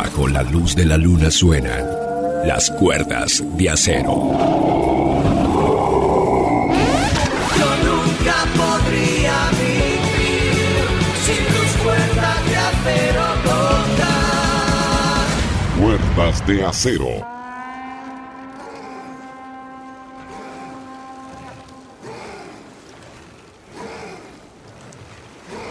Bajo 0.00 0.28
la 0.28 0.44
luz 0.44 0.76
de 0.76 0.84
la 0.84 0.96
luna 0.96 1.28
suenan 1.28 1.84
las 2.46 2.70
cuerdas 2.70 3.42
de 3.56 3.68
acero. 3.68 4.30
Yo 7.58 7.70
nunca 7.82 8.36
podría 8.56 9.50
vivir 9.58 10.86
sin 11.26 11.42
tus 11.46 11.82
cuerdas 11.82 12.38
de 12.48 12.56
acero 12.56 13.24
tocar. 13.42 14.06
Cuerdas 15.80 16.46
de 16.46 16.64
acero. 16.64 17.37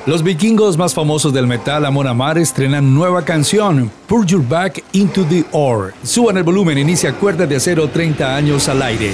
Los 0.07 0.23
vikingos 0.23 0.77
más 0.77 0.93
famosos 0.93 1.33
del 1.33 1.47
metal, 1.47 1.85
Amon 1.85 2.07
Amar, 2.07 2.37
estrenan 2.37 2.93
nueva 2.93 3.25
canción, 3.25 3.91
Pour 4.07 4.25
Your 4.25 4.41
Back 4.41 4.81
into 4.93 5.25
the 5.25 5.43
Ore. 5.51 5.93
Suban 6.01 6.37
el 6.37 6.43
volumen, 6.43 6.77
inicia 6.77 7.11
Cuerda 7.11 7.45
de 7.45 7.57
Acero 7.57 7.89
30 7.89 8.33
años 8.33 8.69
al 8.69 8.81
aire. 8.83 9.13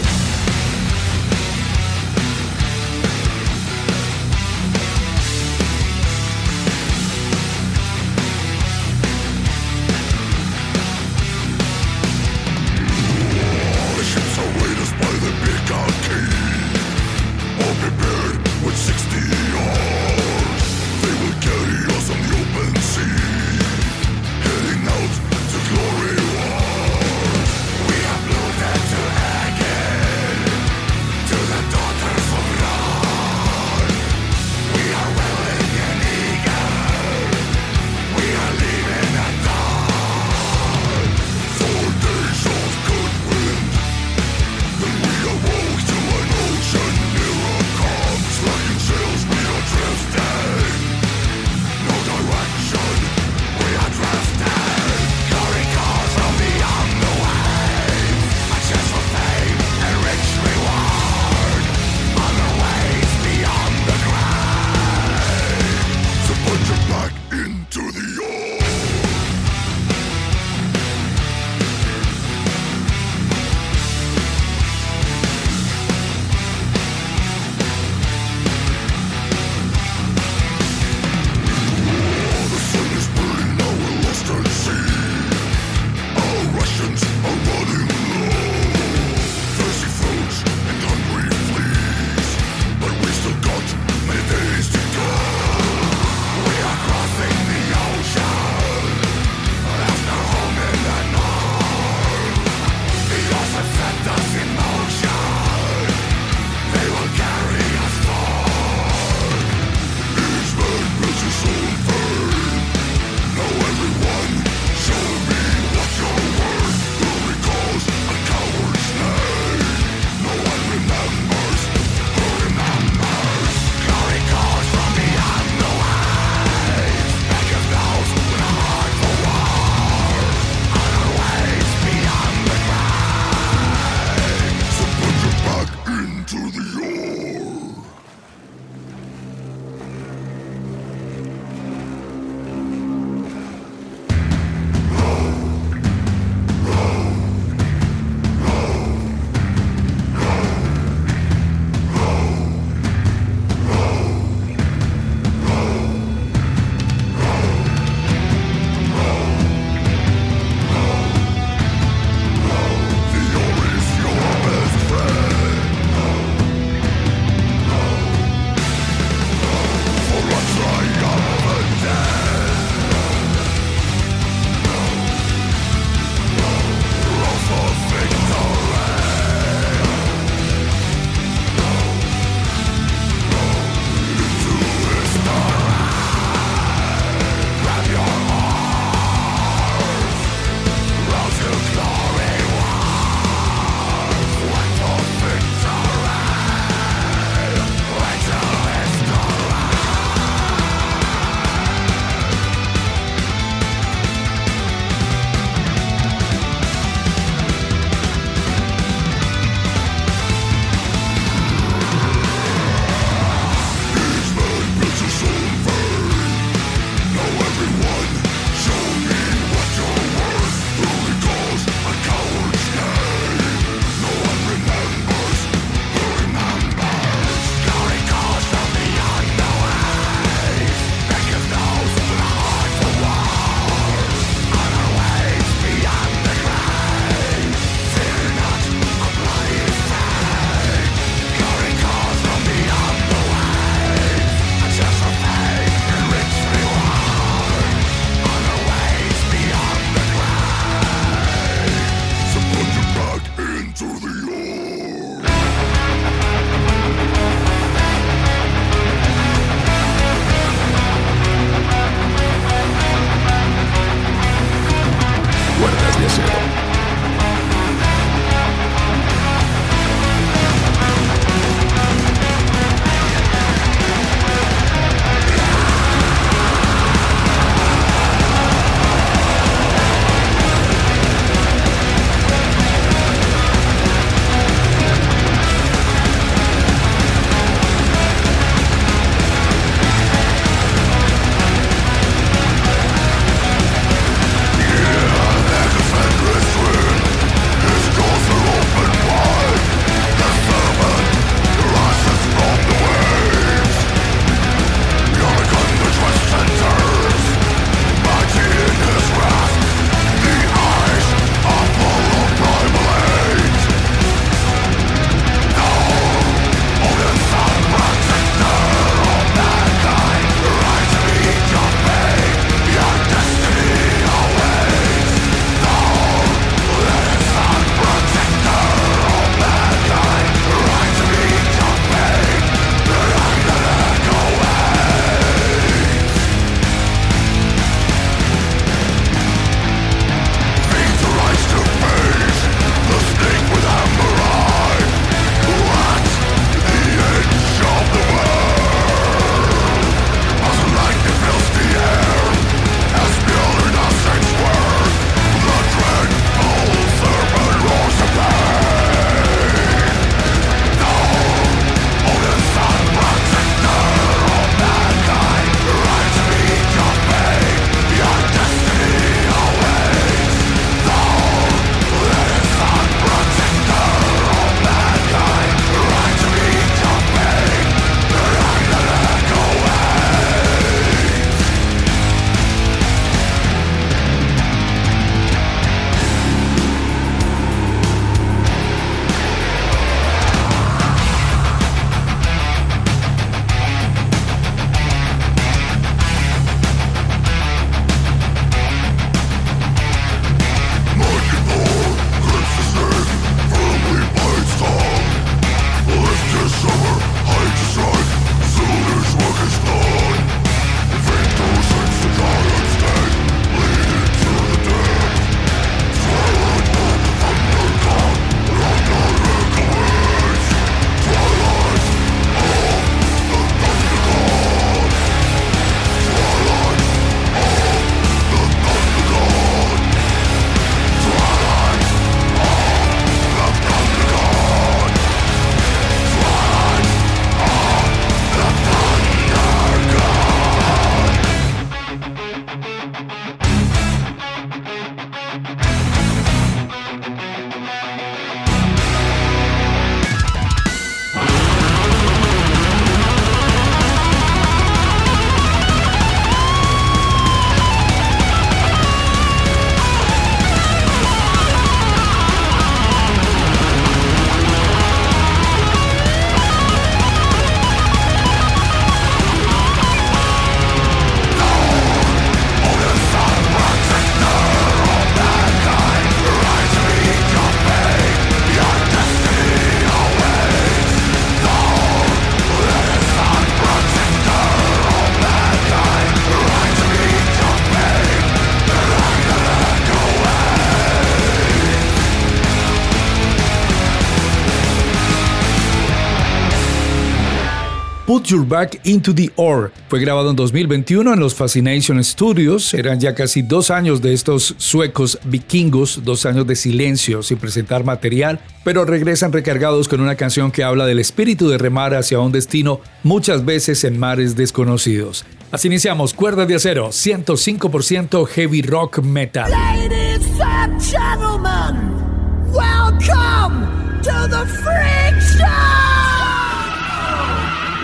Your 498.33 498.47
Back 498.47 498.79
into 498.85 499.13
the 499.13 499.31
Ore. 499.35 499.69
Fue 499.89 499.99
grabado 499.99 500.31
en 500.31 500.35
2021 500.35 501.13
en 501.13 501.19
los 501.19 501.35
Fascination 501.35 502.03
Studios. 502.03 502.73
Eran 502.73 502.99
ya 502.99 503.13
casi 503.13 503.43
dos 503.43 503.69
años 503.69 504.01
de 504.01 504.13
estos 504.13 504.55
suecos 504.57 505.19
vikingos, 505.25 506.03
dos 506.03 506.25
años 506.25 506.47
de 506.47 506.55
silencio 506.55 507.21
sin 507.21 507.37
presentar 507.37 507.83
material, 507.83 508.39
pero 508.63 508.85
regresan 508.85 509.31
recargados 509.31 509.87
con 509.87 510.01
una 510.01 510.15
canción 510.15 510.51
que 510.51 510.63
habla 510.63 510.87
del 510.87 510.97
espíritu 510.97 511.47
de 511.47 511.59
remar 511.59 511.93
hacia 511.93 512.19
un 512.19 512.31
destino 512.31 512.81
muchas 513.03 513.45
veces 513.45 513.83
en 513.83 513.99
mares 513.99 514.35
desconocidos. 514.35 515.25
Así 515.51 515.67
iniciamos 515.67 516.15
Cuerdas 516.15 516.47
de 516.47 516.55
Acero, 516.55 516.89
105% 516.89 518.25
heavy 518.25 518.63
rock 518.63 519.03
metal. 519.03 519.51
Ladies 519.51 520.39
and 520.41 520.81
gentlemen, 520.81 522.51
welcome 522.51 524.01
to 524.01 524.27
the 524.27 524.43
Freak 524.63 525.21
Show! 525.21 525.72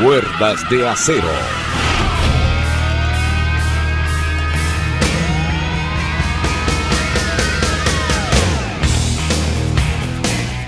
Cuerdas 0.01 0.61
de 0.69 0.87
acero. 0.87 1.27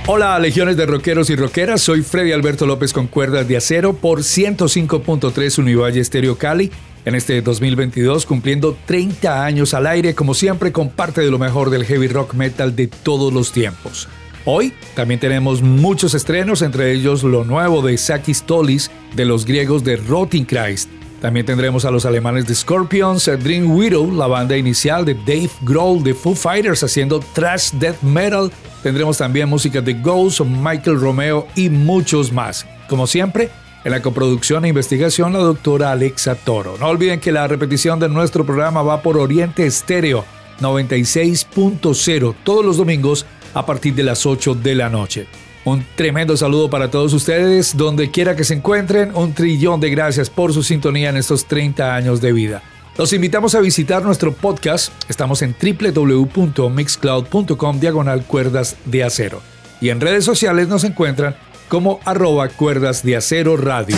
Hola, 0.06 0.38
legiones 0.38 0.76
de 0.76 0.86
rockeros 0.86 1.30
y 1.30 1.38
rockeras. 1.38 1.80
Soy 1.80 2.02
Freddy 2.02 2.34
Alberto 2.34 2.66
López 2.66 2.92
con 2.92 3.08
Cuerdas 3.08 3.48
de 3.48 3.56
Acero 3.56 3.94
por 3.94 4.20
105.3 4.20 5.60
Univalle 5.60 6.04
Stereo 6.04 6.38
Cali. 6.38 6.70
En 7.06 7.16
este 7.16 7.42
2022, 7.42 8.26
cumpliendo 8.26 8.78
30 8.86 9.46
años 9.46 9.74
al 9.74 9.88
aire, 9.88 10.14
como 10.14 10.34
siempre, 10.34 10.74
con 10.74 10.90
parte 10.90 11.22
de 11.22 11.32
lo 11.32 11.40
mejor 11.40 11.70
del 11.70 11.86
heavy 11.86 12.10
rock 12.10 12.34
metal 12.34 12.76
de 12.76 12.88
todos 12.88 13.32
los 13.32 13.54
tiempos. 13.54 14.10
Hoy 14.46 14.74
también 14.96 15.20
tenemos 15.20 15.62
muchos 15.62 16.14
estrenos, 16.16 16.62
entre 16.62 16.92
ellos 16.92 17.24
lo 17.24 17.44
nuevo 17.44 17.82
de 17.82 17.98
Sakis 17.98 18.44
Tolis 18.44 18.90
de 19.16 19.26
los 19.26 19.46
griegos 19.46 19.84
de 19.84 19.98
Rotting 19.98 20.46
Christ. 20.46 20.90
También 21.22 21.46
tendremos 21.46 21.86
a 21.86 21.92
los 21.92 22.06
alemanes 22.08 22.48
de 22.48 22.56
Scorpions, 22.56 23.30
Dream 23.44 23.70
Widow, 23.70 24.12
la 24.12 24.26
banda 24.26 24.58
inicial 24.58 25.06
de 25.06 25.14
Dave 25.14 25.52
Grohl 25.62 26.04
de 26.04 26.16
Foo 26.16 26.34
Fighters 26.34 26.84
haciendo 26.84 27.20
thrash 27.34 27.70
death 27.74 28.02
metal. 28.02 28.52
Tendremos 28.82 29.20
también 29.20 29.48
música 29.48 29.82
de 29.82 29.94
Ghost, 29.94 30.42
Michael 30.42 31.00
Romeo 31.00 31.48
y 31.56 31.70
muchos 31.70 32.32
más. 32.32 32.66
Como 32.90 33.06
siempre, 33.06 33.52
en 33.84 33.92
la 33.92 34.02
coproducción 34.02 34.66
e 34.66 34.70
investigación 34.70 35.34
la 35.34 35.40
doctora 35.40 35.92
Alexa 35.92 36.34
Toro. 36.34 36.76
No 36.80 36.88
olviden 36.88 37.20
que 37.20 37.32
la 37.32 37.48
repetición 37.48 38.00
de 38.00 38.10
nuestro 38.10 38.44
programa 38.44 38.82
va 38.82 39.04
por 39.04 39.18
Oriente 39.18 39.68
Estéreo 39.68 40.26
96.0 40.60 42.36
todos 42.44 42.66
los 42.66 42.78
domingos 42.78 43.28
a 43.54 43.66
partir 43.66 43.96
de 43.96 44.04
las 44.04 44.26
8 44.26 44.56
de 44.56 44.76
la 44.76 44.90
noche. 44.90 45.28
Un 45.64 45.86
tremendo 45.96 46.36
saludo 46.38 46.70
para 46.70 46.90
todos 46.90 47.14
ustedes, 47.14 47.78
donde 47.78 48.10
quiera 48.10 48.36
que 48.36 48.44
se 48.44 48.56
encuentren, 48.56 49.16
un 49.16 49.34
trillón 49.34 49.80
de 49.80 49.92
gracias 49.92 50.30
por 50.30 50.54
su 50.54 50.64
sintonía 50.64 51.10
en 51.10 51.18
estos 51.18 51.46
30 51.46 51.96
años 51.96 52.20
de 52.20 52.34
vida. 52.34 52.64
Los 52.98 53.14
invitamos 53.14 53.54
a 53.56 53.60
visitar 53.60 54.04
nuestro 54.04 54.34
podcast, 54.34 54.92
estamos 55.08 55.42
en 55.42 55.56
www.mixcloud.com 55.62 57.80
diagonal 57.80 58.26
cuerdas 58.26 58.76
de 58.86 59.04
acero 59.04 59.42
y 59.82 59.90
en 59.90 60.00
redes 60.00 60.24
sociales 60.24 60.68
nos 60.68 60.84
encuentran 60.84 61.36
como 61.68 62.00
arroba 62.06 62.48
cuerdas 62.50 63.04
de 63.04 63.18
acero 63.18 63.58
radio. 63.58 63.98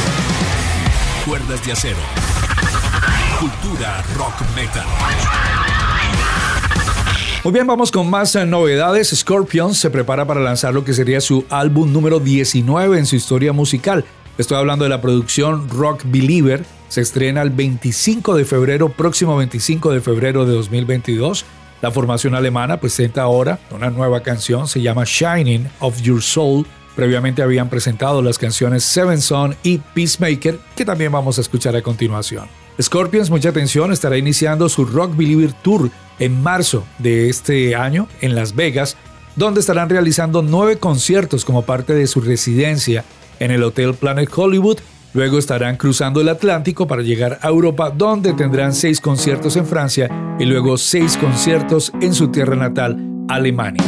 Cuerdas 1.26 1.64
de 1.66 1.74
acero. 1.74 1.98
Cultura 3.40 4.02
rock 4.16 4.42
metal. 4.56 5.53
Muy 7.44 7.52
bien, 7.52 7.68
vamos 7.68 7.92
con 7.92 8.10
más 8.10 8.38
eh, 8.38 8.46
novedades. 8.46 9.10
Scorpions 9.10 9.78
se 9.78 9.90
prepara 9.90 10.26
para 10.26 10.40
lanzar 10.40 10.74
lo 10.74 10.86
que 10.86 10.94
sería 10.94 11.20
su 11.20 11.44
álbum 11.50 11.92
número 11.92 12.22
19 12.22 12.98
en 12.98 13.06
su 13.06 13.18
historia 13.18 13.52
musical. 13.52 14.06
Estoy 14.38 14.56
hablando 14.56 14.86
de 14.86 14.90
la 14.90 15.02
producción 15.02 15.68
Rock 15.68 16.04
Believer. 16.06 16.64
Se 16.88 17.02
estrena 17.02 17.42
el 17.42 17.50
25 17.50 18.36
de 18.36 18.46
febrero, 18.46 18.88
próximo 18.88 19.36
25 19.36 19.92
de 19.92 20.00
febrero 20.00 20.46
de 20.46 20.54
2022. 20.54 21.44
La 21.82 21.92
formación 21.92 22.34
alemana 22.34 22.80
presenta 22.80 23.24
ahora 23.24 23.60
una 23.72 23.90
nueva 23.90 24.24
canción, 24.24 24.70
se 24.70 24.82
llama 24.82 25.04
Shining 25.06 25.68
of 25.82 26.02
Your 26.02 26.22
Soul. 26.22 26.66
Previamente 26.96 27.42
habían 27.42 27.68
presentado 27.68 28.22
las 28.22 28.38
canciones 28.38 28.86
Seven 28.86 29.20
Son 29.20 29.54
y 29.64 29.80
Peacemaker, 29.80 30.60
que 30.78 30.86
también 30.86 31.12
vamos 31.12 31.40
a 31.40 31.42
escuchar 31.42 31.76
a 31.76 31.82
continuación. 31.82 32.48
Scorpions, 32.82 33.30
mucha 33.30 33.50
atención, 33.50 33.92
estará 33.92 34.18
iniciando 34.18 34.70
su 34.70 34.86
Rock 34.86 35.18
Believer 35.18 35.52
Tour 35.62 35.92
en 36.20 36.42
marzo 36.42 36.84
de 37.00 37.30
este 37.30 37.76
año 37.76 38.08
en 38.22 38.36
Las 38.36 38.56
Vegas, 38.56 38.98
donde 39.36 39.60
estarán 39.60 39.90
realizando 39.90 40.42
nueve 40.42 40.78
conciertos 40.78 41.46
como 41.46 41.64
parte 41.64 41.94
de 41.94 42.08
su 42.08 42.22
residencia 42.22 43.04
en 43.40 43.52
el 43.52 43.64
Hotel 43.64 43.94
Planet 43.94 44.30
Hollywood. 44.34 44.80
Luego 45.14 45.38
estarán 45.38 45.78
cruzando 45.78 46.22
el 46.22 46.30
Atlántico 46.30 46.88
para 46.88 47.04
llegar 47.04 47.40
a 47.42 47.50
Europa, 47.50 47.92
donde 47.92 48.34
tendrán 48.34 48.74
seis 48.74 49.00
conciertos 49.00 49.56
en 49.58 49.68
Francia 49.68 50.10
y 50.40 50.46
luego 50.46 50.78
seis 50.78 51.18
conciertos 51.18 51.92
en 52.02 52.14
su 52.14 52.30
tierra 52.30 52.56
natal, 52.56 52.98
Alemania. 53.30 53.84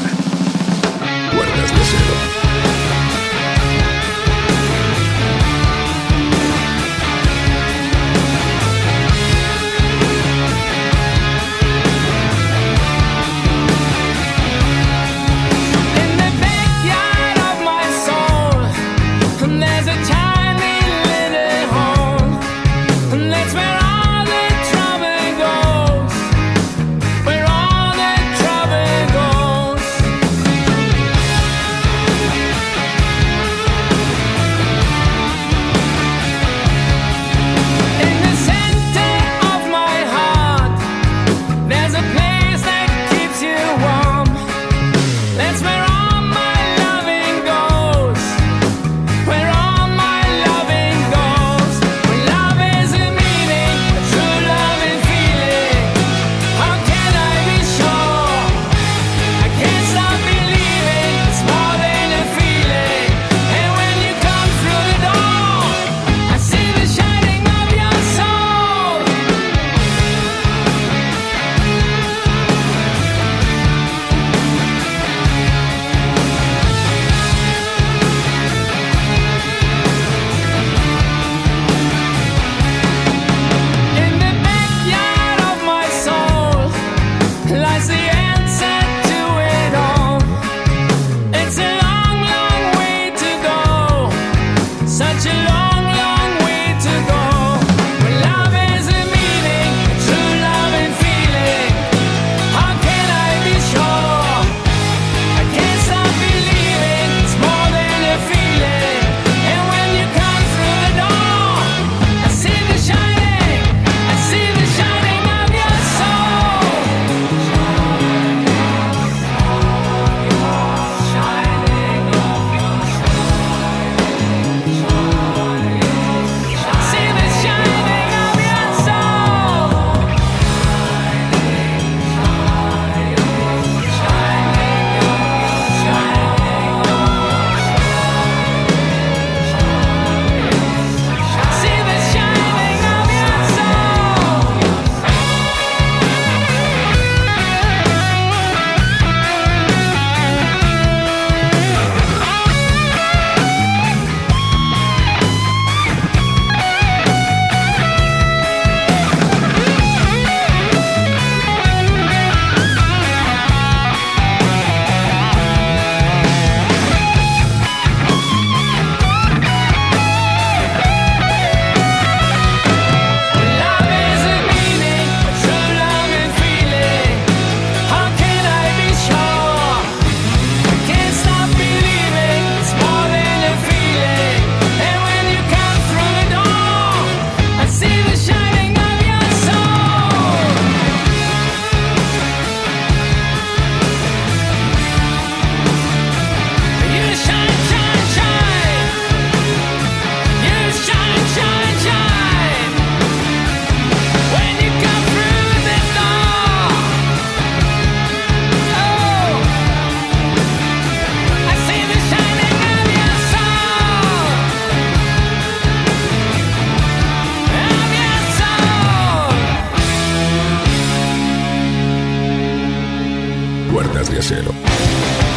Acero. 223.82 225.35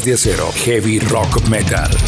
De 0.00 0.14
acero, 0.14 0.50
heavy 0.64 0.98
rock 1.00 1.46
metal. 1.48 2.01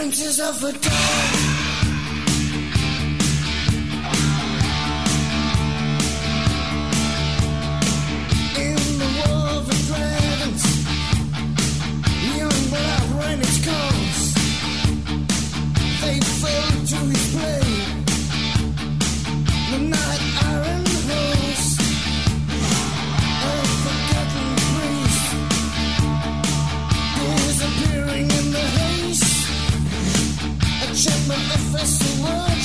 glimpses 0.00 0.40
of 0.40 0.64
a 0.64 0.72
dog. 0.72 1.69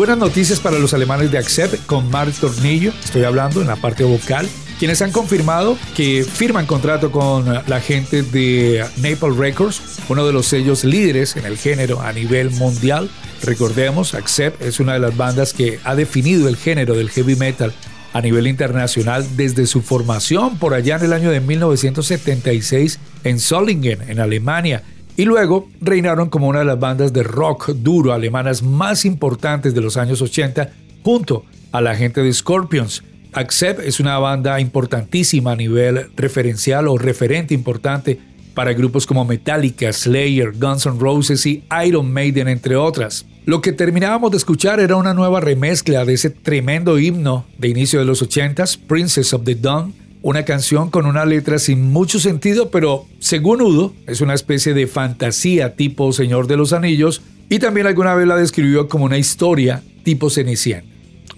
buenas 0.00 0.16
noticias 0.16 0.60
para 0.60 0.78
los 0.78 0.94
alemanes 0.94 1.30
de 1.30 1.36
Accept 1.36 1.84
con 1.84 2.10
Mark 2.10 2.32
Tornillo, 2.40 2.90
estoy 3.04 3.24
hablando 3.24 3.60
en 3.60 3.66
la 3.66 3.76
parte 3.76 4.02
vocal, 4.02 4.48
quienes 4.78 5.02
han 5.02 5.12
confirmado 5.12 5.76
que 5.94 6.24
firman 6.24 6.64
contrato 6.64 7.12
con 7.12 7.44
la 7.66 7.80
gente 7.82 8.22
de 8.22 8.82
Naples 8.96 9.36
Records, 9.36 9.82
uno 10.08 10.26
de 10.26 10.32
los 10.32 10.46
sellos 10.46 10.84
líderes 10.84 11.36
en 11.36 11.44
el 11.44 11.58
género 11.58 12.00
a 12.00 12.14
nivel 12.14 12.50
mundial. 12.52 13.10
Recordemos, 13.42 14.14
Accept 14.14 14.62
es 14.62 14.80
una 14.80 14.94
de 14.94 15.00
las 15.00 15.18
bandas 15.18 15.52
que 15.52 15.80
ha 15.84 15.94
definido 15.94 16.48
el 16.48 16.56
género 16.56 16.94
del 16.94 17.10
heavy 17.10 17.36
metal 17.36 17.74
a 18.14 18.22
nivel 18.22 18.46
internacional 18.46 19.26
desde 19.36 19.66
su 19.66 19.82
formación 19.82 20.56
por 20.56 20.72
allá 20.72 20.96
en 20.96 21.04
el 21.04 21.12
año 21.12 21.30
de 21.30 21.40
1976 21.40 22.98
en 23.24 23.38
Solingen, 23.38 24.00
en 24.08 24.18
Alemania 24.18 24.82
y 25.20 25.26
luego 25.26 25.68
reinaron 25.82 26.30
como 26.30 26.48
una 26.48 26.60
de 26.60 26.64
las 26.64 26.80
bandas 26.80 27.12
de 27.12 27.22
rock 27.22 27.72
duro 27.74 28.14
alemanas 28.14 28.62
más 28.62 29.04
importantes 29.04 29.74
de 29.74 29.82
los 29.82 29.98
años 29.98 30.22
80 30.22 30.70
junto 31.02 31.44
a 31.72 31.82
la 31.82 31.94
gente 31.94 32.22
de 32.22 32.32
Scorpions. 32.32 33.04
Accept 33.34 33.80
es 33.80 34.00
una 34.00 34.18
banda 34.18 34.58
importantísima 34.60 35.52
a 35.52 35.56
nivel 35.56 36.06
referencial 36.16 36.88
o 36.88 36.96
referente 36.96 37.52
importante 37.52 38.18
para 38.54 38.72
grupos 38.72 39.06
como 39.06 39.26
Metallica, 39.26 39.92
Slayer, 39.92 40.52
Guns 40.52 40.86
N' 40.86 40.98
Roses 40.98 41.44
y 41.44 41.64
Iron 41.86 42.10
Maiden, 42.10 42.48
entre 42.48 42.76
otras. 42.76 43.26
Lo 43.44 43.60
que 43.60 43.74
terminábamos 43.74 44.30
de 44.30 44.38
escuchar 44.38 44.80
era 44.80 44.96
una 44.96 45.12
nueva 45.12 45.40
remezcla 45.40 46.06
de 46.06 46.14
ese 46.14 46.30
tremendo 46.30 46.98
himno 46.98 47.44
de 47.58 47.68
inicio 47.68 47.98
de 47.98 48.06
los 48.06 48.22
80s, 48.22 48.78
Princess 48.86 49.34
of 49.34 49.44
the 49.44 49.54
Dawn, 49.54 49.92
una 50.22 50.44
canción 50.44 50.90
con 50.90 51.06
una 51.06 51.24
letra 51.24 51.58
sin 51.58 51.92
mucho 51.92 52.18
sentido, 52.18 52.70
pero 52.70 53.06
según 53.18 53.62
Udo, 53.62 53.94
es 54.06 54.20
una 54.20 54.34
especie 54.34 54.74
de 54.74 54.86
fantasía 54.86 55.76
tipo 55.76 56.12
Señor 56.12 56.46
de 56.46 56.56
los 56.56 56.72
Anillos 56.72 57.22
y 57.48 57.58
también 57.58 57.86
alguna 57.86 58.14
vez 58.14 58.26
la 58.26 58.36
describió 58.36 58.88
como 58.88 59.04
una 59.04 59.18
historia 59.18 59.82
tipo 60.04 60.30
Cenicienta. 60.30 60.88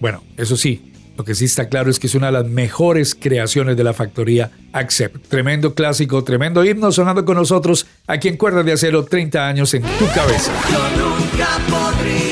Bueno, 0.01 0.23
eso 0.37 0.57
sí, 0.57 0.93
lo 1.17 1.25
que 1.25 1.35
sí 1.35 1.45
está 1.45 1.69
claro 1.69 1.91
es 1.91 1.99
que 1.99 2.07
es 2.07 2.15
una 2.15 2.27
de 2.27 2.33
las 2.33 2.47
mejores 2.47 3.15
creaciones 3.15 3.77
de 3.77 3.85
la 3.85 3.93
factoría 3.93 4.51
Accept. 4.73 5.29
Tremendo 5.29 5.75
clásico, 5.75 6.25
tremendo 6.25 6.65
himno 6.65 6.91
sonando 6.91 7.25
con 7.25 7.37
nosotros 7.37 7.87
aquí 8.07 8.29
en 8.29 8.37
Cuerdas 8.37 8.65
de 8.65 8.73
Acero 8.73 9.05
30 9.05 9.47
años 9.47 9.75
en 9.75 9.83
tu 9.83 10.07
cabeza. 10.15 10.53
Yo 10.71 11.05
nunca 11.05 11.49
podría 11.69 12.32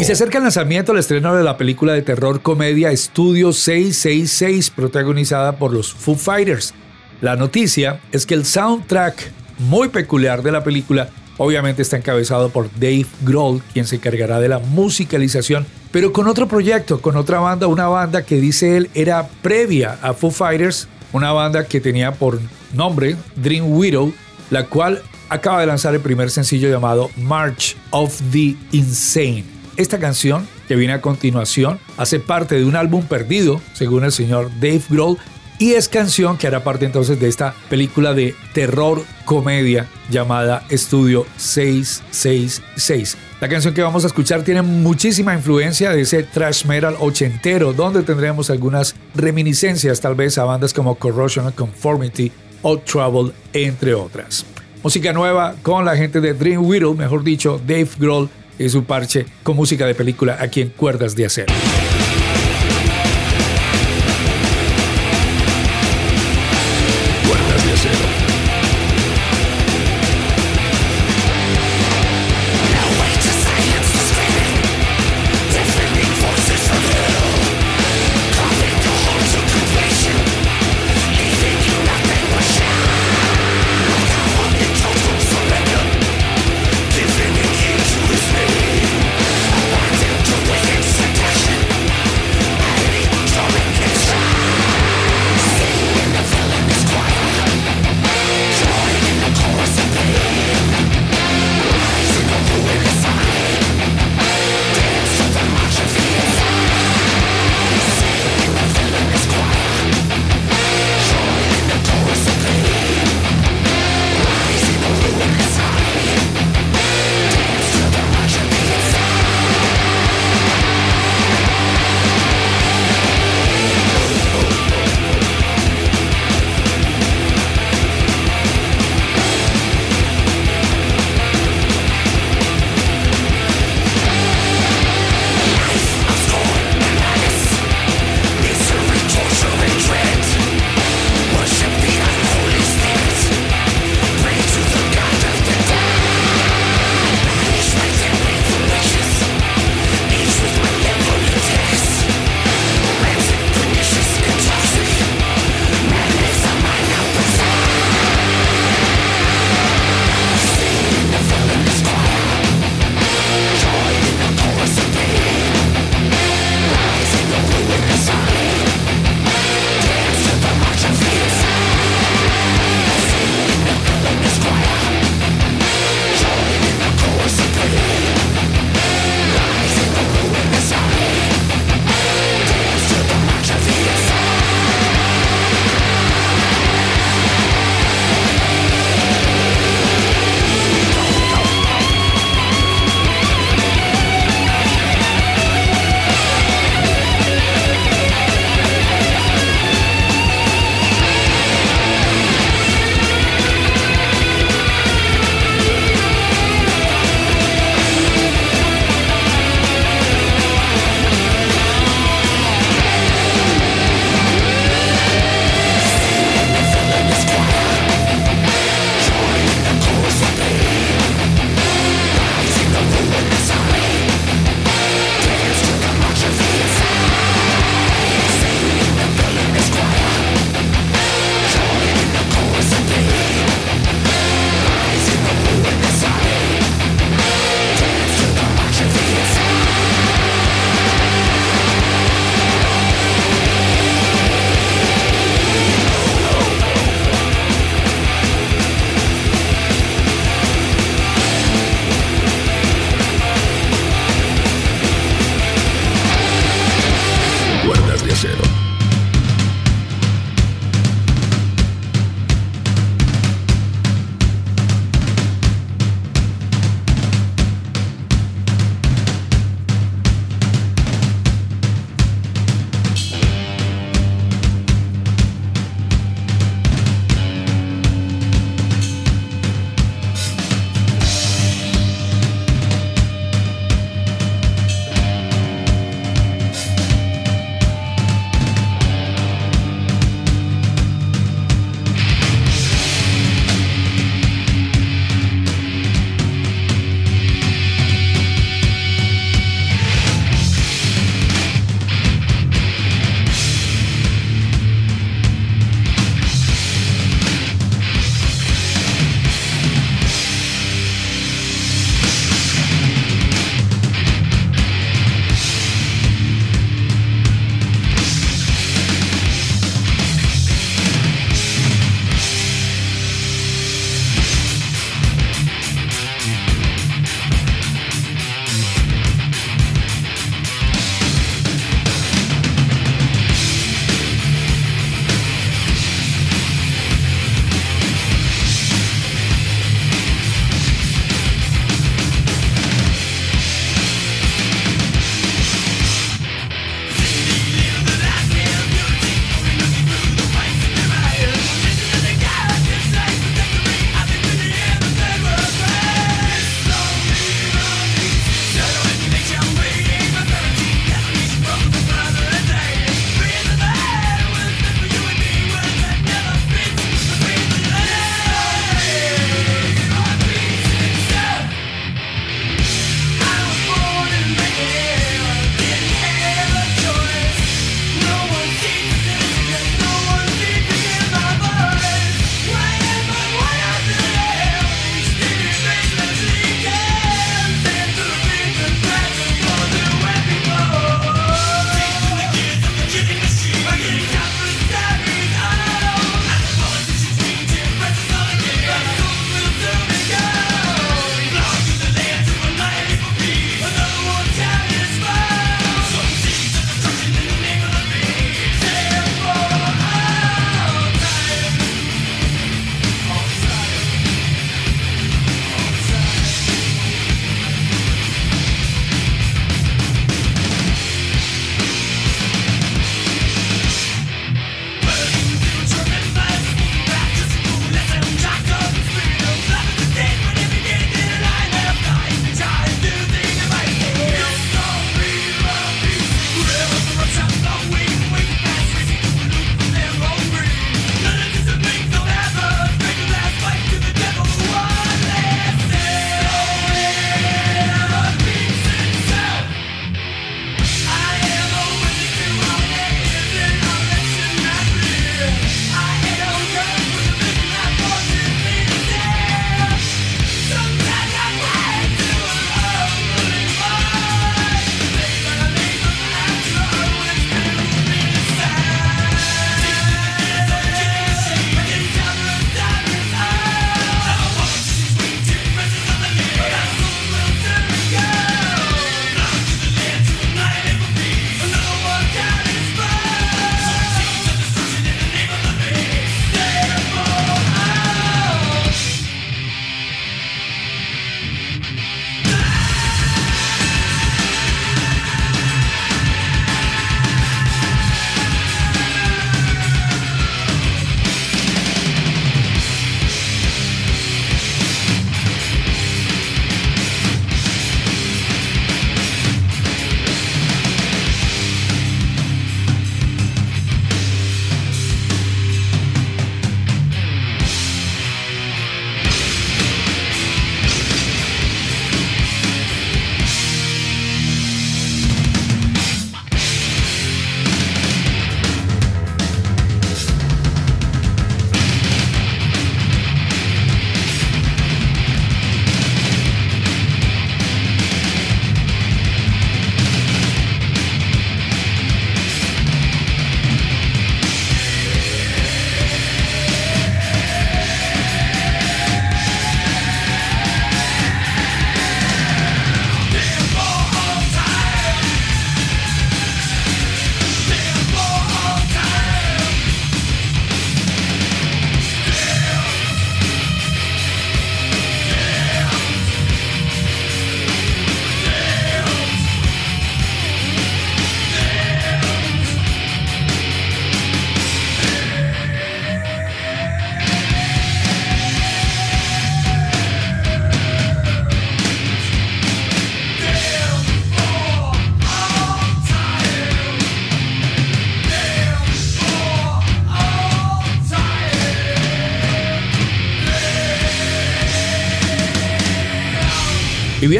Y 0.00 0.04
se 0.04 0.12
acerca 0.12 0.38
el 0.38 0.44
lanzamiento 0.44 0.92
al 0.92 0.98
estreno 0.98 1.34
de 1.34 1.44
la 1.44 1.56
película 1.56 1.92
de 1.92 2.02
terror 2.02 2.42
comedia 2.42 2.90
Estudio 2.90 3.52
666, 3.52 4.70
protagonizada 4.70 5.56
por 5.56 5.72
los 5.72 5.92
Foo 5.92 6.16
Fighters. 6.16 6.74
La 7.20 7.36
noticia 7.36 8.00
es 8.12 8.26
que 8.26 8.34
el 8.34 8.44
soundtrack 8.44 9.30
muy 9.58 9.88
peculiar 9.88 10.42
de 10.42 10.52
la 10.52 10.64
película 10.64 11.08
obviamente 11.36 11.82
está 11.82 11.96
encabezado 11.96 12.50
por 12.50 12.70
Dave 12.74 13.06
Grohl, 13.22 13.62
quien 13.72 13.86
se 13.86 13.96
encargará 13.96 14.40
de 14.40 14.48
la 14.48 14.58
musicalización, 14.58 15.66
pero 15.90 16.12
con 16.12 16.26
otro 16.26 16.48
proyecto, 16.48 17.00
con 17.00 17.16
otra 17.16 17.40
banda, 17.40 17.66
una 17.66 17.88
banda 17.88 18.22
que 18.22 18.36
dice 18.36 18.76
él 18.76 18.90
era 18.94 19.28
previa 19.42 19.98
a 20.02 20.12
Foo 20.12 20.30
Fighters, 20.30 20.88
una 21.12 21.32
banda 21.32 21.64
que 21.66 21.80
tenía 21.80 22.12
por 22.12 22.40
nombre 22.72 23.16
Dream 23.36 23.70
Widow, 23.70 24.12
la 24.50 24.66
cual 24.66 25.02
acaba 25.34 25.60
de 25.60 25.66
lanzar 25.66 25.94
el 25.94 26.00
primer 26.00 26.30
sencillo 26.30 26.70
llamado 26.70 27.10
March 27.16 27.76
of 27.90 28.20
the 28.30 28.54
Insane. 28.70 29.44
Esta 29.76 29.98
canción, 29.98 30.46
que 30.68 30.76
viene 30.76 30.92
a 30.92 31.00
continuación, 31.00 31.80
hace 31.96 32.20
parte 32.20 32.54
de 32.54 32.64
un 32.64 32.76
álbum 32.76 33.04
perdido, 33.04 33.60
según 33.72 34.04
el 34.04 34.12
señor 34.12 34.50
Dave 34.60 34.82
Grohl, 34.88 35.18
y 35.58 35.72
es 35.72 35.88
canción 35.88 36.36
que 36.36 36.46
hará 36.46 36.62
parte 36.62 36.84
entonces 36.84 37.18
de 37.18 37.28
esta 37.28 37.54
película 37.68 38.14
de 38.14 38.34
terror 38.52 39.02
comedia 39.24 39.88
llamada 40.08 40.64
Estudio 40.68 41.26
666. 41.36 43.16
La 43.40 43.48
canción 43.48 43.74
que 43.74 43.82
vamos 43.82 44.04
a 44.04 44.08
escuchar 44.08 44.44
tiene 44.44 44.62
muchísima 44.62 45.34
influencia 45.34 45.90
de 45.90 46.02
ese 46.02 46.22
thrash 46.22 46.64
metal 46.64 46.96
ochentero, 47.00 47.72
donde 47.72 48.02
tendremos 48.02 48.50
algunas 48.50 48.94
reminiscencias 49.16 50.00
tal 50.00 50.14
vez 50.14 50.38
a 50.38 50.44
bandas 50.44 50.72
como 50.72 50.94
Corrosion 50.94 51.46
and 51.46 51.54
Conformity 51.56 52.30
o 52.62 52.78
Trouble, 52.78 53.32
entre 53.52 53.94
otras. 53.94 54.44
Música 54.84 55.14
nueva 55.14 55.54
con 55.62 55.86
la 55.86 55.96
gente 55.96 56.20
de 56.20 56.34
Dream 56.34 56.62
Whittle, 56.62 56.92
mejor 56.92 57.24
dicho, 57.24 57.58
Dave 57.66 57.88
Grohl 57.98 58.28
y 58.58 58.68
su 58.68 58.84
parche 58.84 59.24
con 59.42 59.56
música 59.56 59.86
de 59.86 59.94
película 59.94 60.36
aquí 60.38 60.60
en 60.60 60.68
Cuerdas 60.68 61.16
de 61.16 61.24
Acero. 61.24 61.54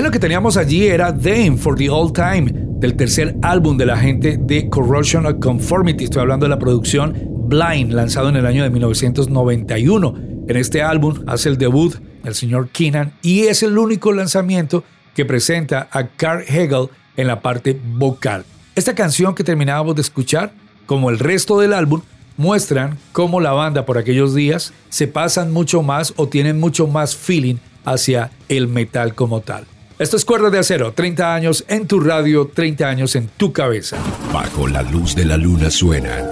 Lo 0.05 0.11
que 0.11 0.19
teníamos 0.19 0.59
allí 0.59 0.87
era 0.87 1.13
Dame 1.13 1.57
for 1.57 1.77
the 1.77 1.89
Old 1.89 2.13
Time, 2.13 2.53
del 2.79 2.95
tercer 2.95 3.35
álbum 3.41 3.79
de 3.79 3.87
la 3.87 3.97
gente 3.97 4.37
de 4.39 4.69
Corrosion 4.69 5.25
of 5.25 5.37
Conformity. 5.41 6.05
Estoy 6.05 6.21
hablando 6.21 6.45
de 6.45 6.51
la 6.51 6.59
producción 6.59 7.15
Blind, 7.49 7.91
lanzado 7.91 8.29
en 8.29 8.37
el 8.37 8.45
año 8.45 8.63
de 8.65 8.69
1991. 8.69 10.15
En 10.47 10.57
este 10.59 10.83
álbum 10.83 11.25
hace 11.27 11.49
el 11.49 11.57
debut 11.57 11.95
el 12.23 12.35
señor 12.35 12.69
Keenan 12.69 13.15
y 13.23 13.45
es 13.45 13.63
el 13.63 13.79
único 13.79 14.13
lanzamiento 14.13 14.85
que 15.15 15.25
presenta 15.25 15.89
a 15.91 16.07
Carl 16.09 16.45
Hegel 16.47 16.91
en 17.17 17.27
la 17.27 17.41
parte 17.41 17.81
vocal. 17.97 18.45
Esta 18.75 18.95
canción 18.95 19.35
que 19.35 19.43
terminábamos 19.43 19.95
de 19.95 20.03
escuchar, 20.03 20.53
como 20.85 21.09
el 21.09 21.19
resto 21.19 21.59
del 21.59 21.73
álbum, 21.73 22.03
muestran 22.37 22.99
cómo 23.13 23.41
la 23.41 23.53
banda 23.53 23.87
por 23.87 23.97
aquellos 23.97 24.35
días 24.35 24.75
se 24.91 25.09
pasan 25.09 25.51
mucho 25.51 25.83
más 25.83 26.13
o 26.17 26.29
tienen 26.29 26.61
mucho 26.61 26.87
más 26.87 27.17
feeling 27.17 27.57
hacia 27.87 28.33
el 28.51 28.69
metal 28.69 29.15
como 29.15 29.41
tal. 29.41 29.65
Esto 29.97 30.17
es 30.17 30.25
Cuerdas 30.25 30.51
de 30.51 30.59
Acero, 30.59 30.93
30 30.93 31.35
años 31.35 31.65
en 31.69 31.87
tu 31.87 32.01
radio, 32.01 32.51
30 32.53 32.89
años 32.89 33.15
en 33.15 33.29
tu 33.29 33.53
cabeza. 33.53 33.97
Bajo 34.33 34.67
la 34.67 34.83
luz 34.83 35.15
de 35.15 35.25
la 35.25 35.37
luna 35.37 35.71
suenan 35.71 36.27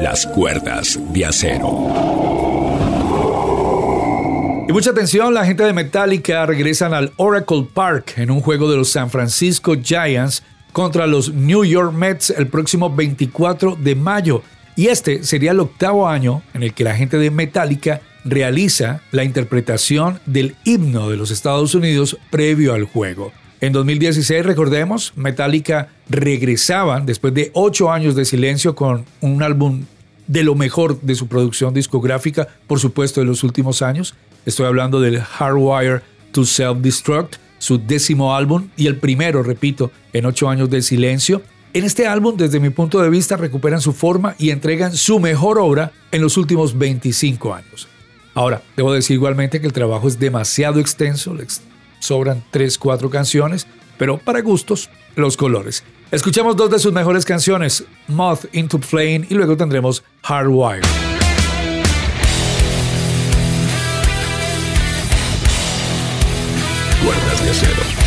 las 0.00 0.26
cuerdas 0.26 0.96
de 1.12 1.26
acero. 1.26 1.88
Y 4.68 4.72
mucha 4.72 4.90
atención, 4.90 5.34
la 5.34 5.44
gente 5.44 5.64
de 5.64 5.72
Metallica 5.72 6.46
regresan 6.46 6.94
al 6.94 7.12
Oracle 7.16 7.66
Park 7.74 8.14
en 8.16 8.30
un 8.30 8.40
juego 8.40 8.70
de 8.70 8.76
los 8.76 8.90
San 8.92 9.10
Francisco 9.10 9.74
Giants 9.74 10.44
contra 10.70 11.08
los 11.08 11.34
New 11.34 11.64
York 11.64 11.92
Mets 11.92 12.30
el 12.30 12.46
próximo 12.46 12.94
24 12.94 13.74
de 13.74 13.96
mayo. 13.96 14.44
Y 14.76 14.86
este 14.86 15.24
sería 15.24 15.50
el 15.50 15.58
octavo 15.58 16.08
año 16.08 16.42
en 16.54 16.62
el 16.62 16.74
que 16.74 16.84
la 16.84 16.94
gente 16.94 17.18
de 17.18 17.32
Metallica 17.32 18.02
realiza 18.24 19.02
la 19.12 19.24
interpretación 19.24 20.20
del 20.26 20.56
himno 20.64 21.10
de 21.10 21.16
los 21.16 21.30
Estados 21.30 21.74
Unidos 21.74 22.16
previo 22.30 22.74
al 22.74 22.84
juego. 22.84 23.32
En 23.60 23.72
2016, 23.72 24.44
recordemos, 24.44 25.12
Metallica 25.16 25.88
regresaban 26.08 27.04
después 27.04 27.34
de 27.34 27.50
ocho 27.52 27.92
años 27.92 28.14
de 28.14 28.24
silencio 28.24 28.74
con 28.74 29.04
un 29.20 29.42
álbum 29.42 29.84
de 30.26 30.44
lo 30.44 30.54
mejor 30.54 31.00
de 31.02 31.14
su 31.14 31.26
producción 31.26 31.74
discográfica, 31.74 32.48
por 32.66 32.78
supuesto, 32.78 33.20
de 33.20 33.26
los 33.26 33.42
últimos 33.42 33.82
años. 33.82 34.14
Estoy 34.46 34.66
hablando 34.66 35.00
del 35.00 35.20
Hardwire 35.20 36.00
to 36.32 36.42
Self-Destruct, 36.42 37.36
su 37.58 37.78
décimo 37.78 38.34
álbum 38.34 38.68
y 38.76 38.86
el 38.86 38.96
primero, 38.96 39.42
repito, 39.42 39.90
en 40.12 40.24
ocho 40.24 40.48
años 40.48 40.70
de 40.70 40.80
silencio. 40.80 41.42
En 41.74 41.84
este 41.84 42.06
álbum, 42.06 42.36
desde 42.36 42.60
mi 42.60 42.70
punto 42.70 43.00
de 43.00 43.10
vista, 43.10 43.36
recuperan 43.36 43.80
su 43.80 43.92
forma 43.92 44.34
y 44.38 44.50
entregan 44.50 44.96
su 44.96 45.20
mejor 45.20 45.58
obra 45.58 45.92
en 46.10 46.22
los 46.22 46.36
últimos 46.36 46.78
25 46.78 47.54
años. 47.54 47.88
Ahora, 48.34 48.62
debo 48.76 48.92
decir 48.92 49.14
igualmente 49.14 49.60
que 49.60 49.66
el 49.66 49.72
trabajo 49.72 50.06
es 50.08 50.18
demasiado 50.18 50.78
extenso, 50.80 51.34
les 51.34 51.62
sobran 51.98 52.42
3, 52.50 52.78
4 52.78 53.10
canciones, 53.10 53.66
pero 53.98 54.18
para 54.18 54.40
gustos, 54.40 54.88
los 55.16 55.36
colores. 55.36 55.84
Escuchamos 56.10 56.56
dos 56.56 56.70
de 56.70 56.78
sus 56.78 56.92
mejores 56.92 57.24
canciones, 57.24 57.84
Moth 58.08 58.46
into 58.52 58.78
Flame 58.78 59.26
y 59.28 59.34
luego 59.34 59.56
tendremos 59.56 60.02
Hardwire. 60.22 60.82
Cuerdas 67.04 67.44
de 67.44 67.50
acero. 67.50 67.99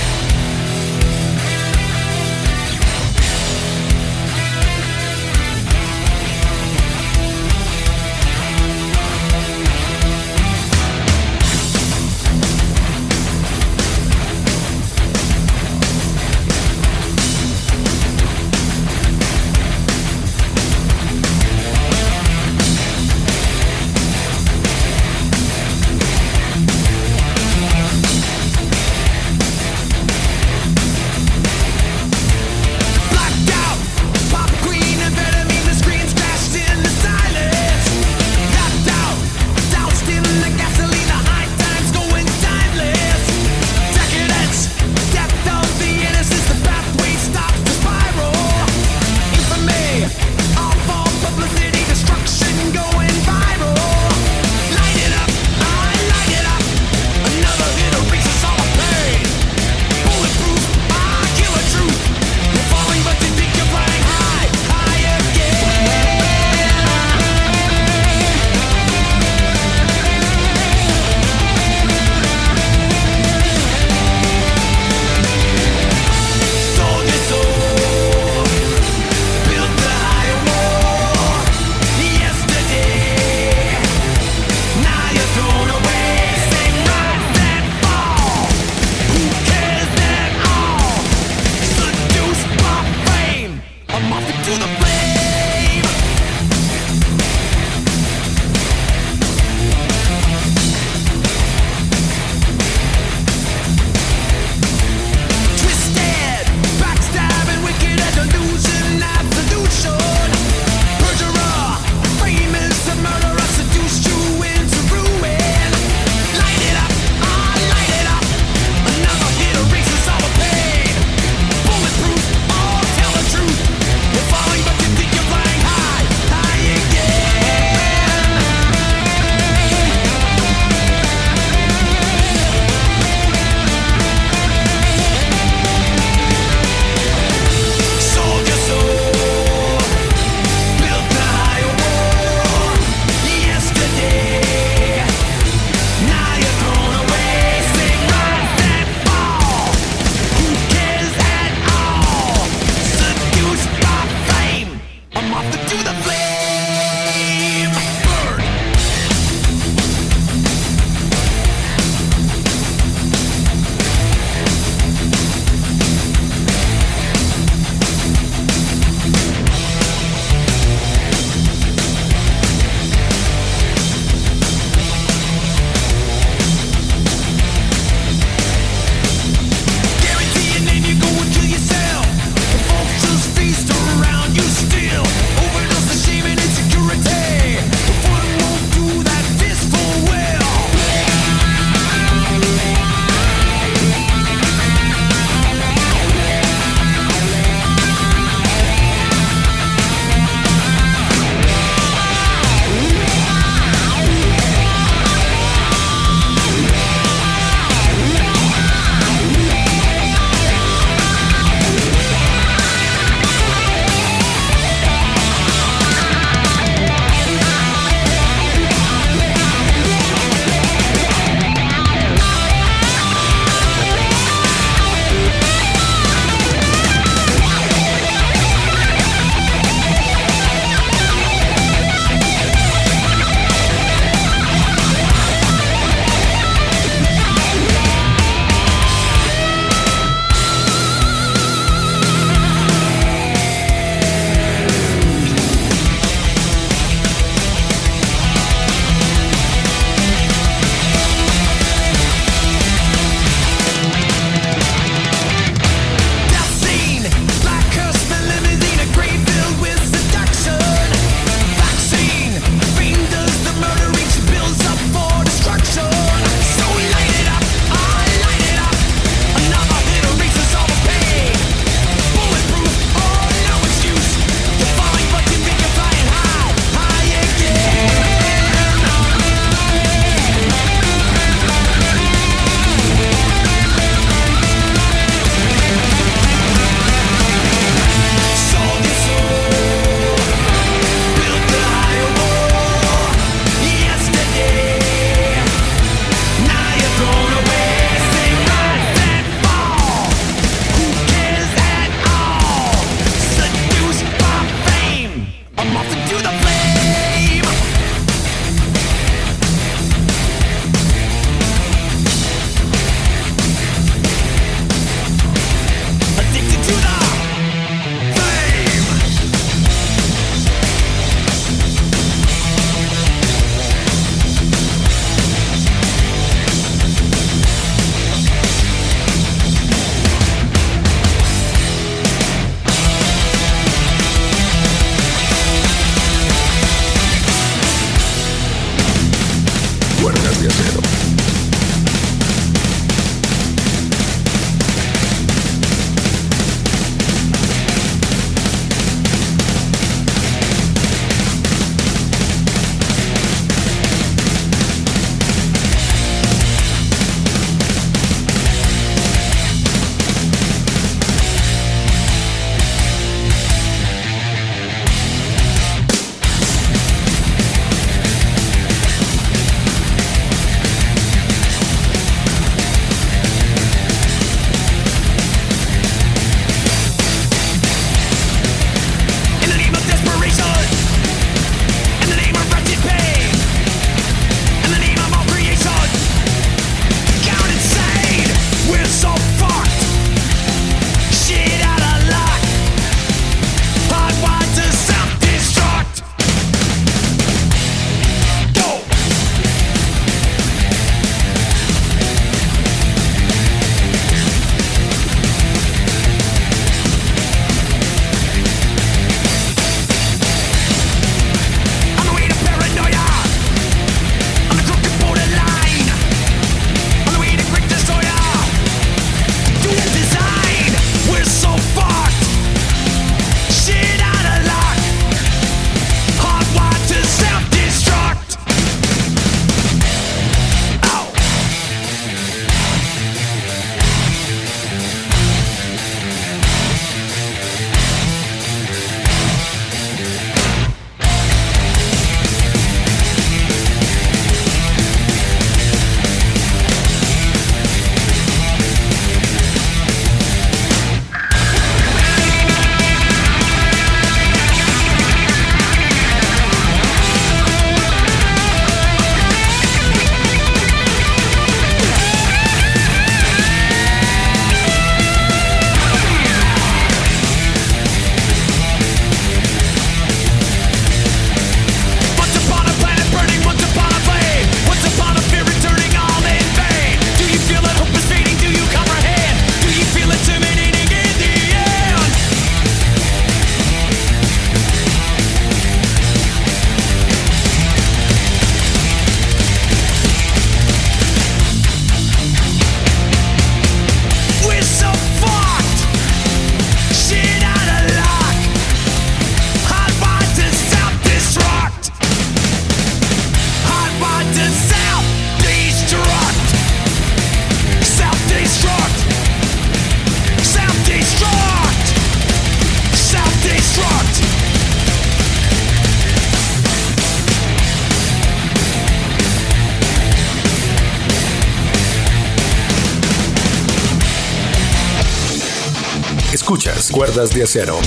Escuchas 526.54 526.92
Cuerdas 526.92 527.32
de 527.32 527.42
Acero. 527.42 527.80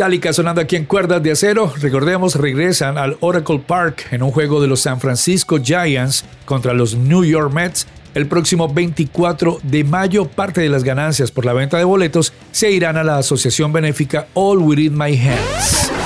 Metallica 0.00 0.32
sonando 0.32 0.62
aquí 0.62 0.76
en 0.76 0.86
Cuerdas 0.86 1.22
de 1.22 1.30
Acero. 1.30 1.74
Recordemos, 1.78 2.34
regresan 2.36 2.96
al 2.96 3.18
Oracle 3.20 3.58
Park 3.58 4.06
en 4.10 4.22
un 4.22 4.30
juego 4.30 4.62
de 4.62 4.66
los 4.66 4.80
San 4.80 4.98
Francisco 4.98 5.58
Giants 5.62 6.24
contra 6.46 6.72
los 6.72 6.94
New 6.94 7.22
York 7.22 7.52
Mets. 7.52 7.86
El 8.14 8.26
próximo 8.26 8.66
24 8.66 9.58
de 9.62 9.84
mayo, 9.84 10.24
parte 10.24 10.62
de 10.62 10.70
las 10.70 10.84
ganancias 10.84 11.30
por 11.30 11.44
la 11.44 11.52
venta 11.52 11.76
de 11.76 11.84
boletos 11.84 12.32
se 12.50 12.70
irán 12.70 12.96
a 12.96 13.04
la 13.04 13.18
asociación 13.18 13.74
benéfica 13.74 14.26
All 14.32 14.60
Within 14.60 14.96
My 14.96 15.14
Hands. 15.18 15.99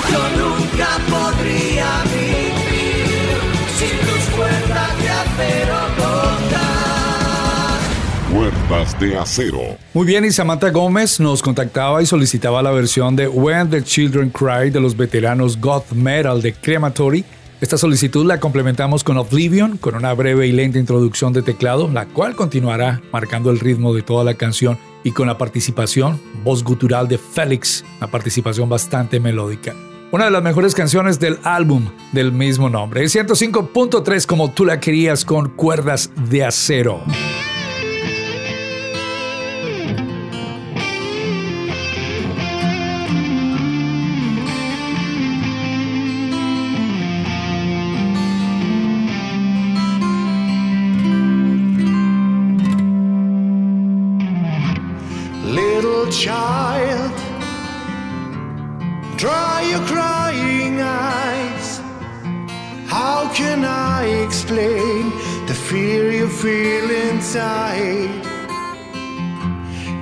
De 8.99 9.15
Acero. 9.15 9.77
Muy 9.93 10.07
bien, 10.07 10.25
y 10.25 10.31
Samantha 10.31 10.71
Gómez 10.71 11.19
nos 11.19 11.43
contactaba 11.43 12.01
y 12.01 12.07
solicitaba 12.07 12.63
la 12.63 12.71
versión 12.71 13.15
de 13.15 13.27
When 13.27 13.69
the 13.69 13.83
Children 13.83 14.31
Cry 14.31 14.71
de 14.71 14.79
los 14.79 14.97
veteranos 14.97 15.61
Goth 15.61 15.91
Metal 15.91 16.41
de 16.41 16.51
Crematory. 16.51 17.23
Esta 17.61 17.77
solicitud 17.77 18.25
la 18.25 18.39
complementamos 18.39 19.03
con 19.03 19.17
Oblivion, 19.17 19.77
con 19.77 19.93
una 19.93 20.13
breve 20.13 20.47
y 20.47 20.51
lenta 20.51 20.79
introducción 20.79 21.31
de 21.31 21.43
teclado, 21.43 21.91
la 21.91 22.07
cual 22.07 22.35
continuará 22.35 23.01
marcando 23.11 23.51
el 23.51 23.59
ritmo 23.59 23.93
de 23.93 24.01
toda 24.01 24.23
la 24.23 24.33
canción 24.33 24.79
y 25.03 25.11
con 25.11 25.27
la 25.27 25.37
participación, 25.37 26.19
voz 26.43 26.63
gutural 26.63 27.07
de 27.07 27.19
Félix, 27.19 27.85
una 27.99 28.07
participación 28.09 28.67
bastante 28.67 29.19
melódica. 29.19 29.75
una 30.11 30.25
de 30.25 30.31
las 30.31 30.43
mejores 30.43 30.73
canciones 30.73 31.19
del 31.19 31.37
álbum 31.43 31.89
del 32.13 32.31
mismo 32.31 32.69
nombre. 32.69 33.03
105.3 33.03 34.25
como 34.25 34.49
tú 34.51 34.65
la 34.65 34.79
querías 34.79 35.23
con 35.23 35.49
cuerdas 35.49 36.09
de 36.29 36.45
acero. 36.45 37.03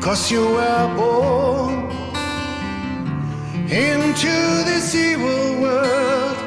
Cause 0.03 0.29
you 0.29 0.45
were 0.45 0.95
born 0.97 1.89
into 3.71 4.35
this 4.65 4.93
evil 4.93 5.61
world 5.61 6.37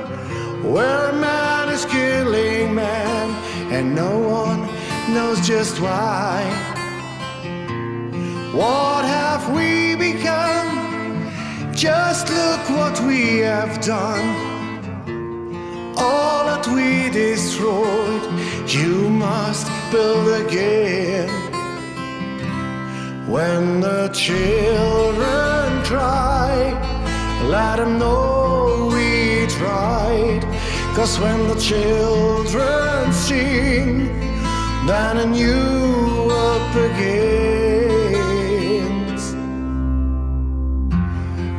where 0.63 1.13
man 1.15 1.71
is 1.71 1.85
killing 1.87 2.75
man 2.75 3.31
and 3.73 3.95
no 3.95 4.19
one 4.19 4.61
knows 5.13 5.41
just 5.47 5.81
why. 5.81 6.45
What 8.53 9.05
have 9.05 9.51
we 9.57 9.97
become? 9.97 11.33
Just 11.75 12.29
look 12.29 12.71
what 12.71 13.01
we 13.07 13.39
have 13.39 13.81
done. 13.81 14.56
All 15.99 16.45
that 16.45 16.67
we 16.69 17.11
destroyed, 17.11 18.23
you 18.69 19.09
must 19.09 19.67
build 19.91 20.29
again. 20.47 21.29
When 23.29 23.81
the 23.81 24.09
children 24.13 25.83
cry, 25.85 26.55
let 27.45 27.77
them 27.77 27.99
know 27.99 28.89
we 28.93 29.47
tried. 29.49 30.43
Cause 30.95 31.19
when 31.19 31.49
the 31.49 31.57
children 31.57 33.13
sing, 33.13 34.09
then 34.87 35.17
a 35.19 35.27
new 35.27 36.27
world 36.29 36.63
begins. 36.75 38.07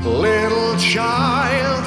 Little 0.06 0.78
child, 0.78 1.87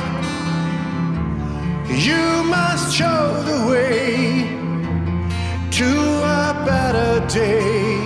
you 1.90 2.44
must 2.44 2.94
show 2.94 3.42
the 3.42 3.66
way 3.70 4.46
to 5.70 5.90
a 6.22 6.62
better 6.64 7.26
day 7.26 7.96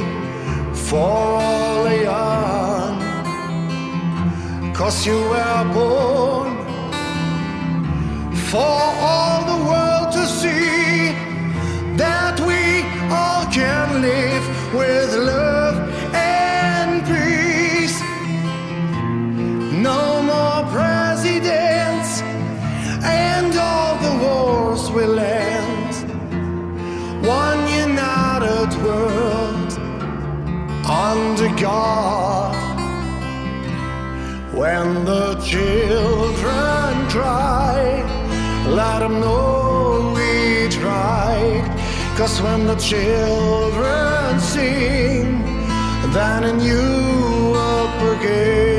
for 0.72 0.98
all 0.98 1.84
they 1.84 2.06
are. 2.06 2.94
Cause 4.72 5.06
you 5.06 5.18
were 5.18 5.64
born 5.74 6.56
for 8.50 8.80
all 9.10 9.44
the 9.52 9.60
world 9.70 10.12
to 10.12 10.26
see 10.26 11.12
that 11.96 12.40
we 12.40 12.82
all 13.12 13.44
can 13.52 14.02
live 14.02 14.74
with 14.74 15.14
love 15.14 15.33
under 31.10 31.50
God. 31.60 32.54
When 34.60 35.04
the 35.04 35.26
children 35.52 36.92
cry, 37.14 37.78
let 38.80 38.98
them 39.00 39.20
know 39.20 40.14
we 40.16 40.68
tried. 40.80 41.64
Cause 42.16 42.40
when 42.40 42.66
the 42.66 42.76
children 42.76 44.40
sing, 44.40 45.42
then 46.16 46.40
a 46.44 46.52
new 46.52 47.52
world 47.52 47.92
begins. 48.00 48.73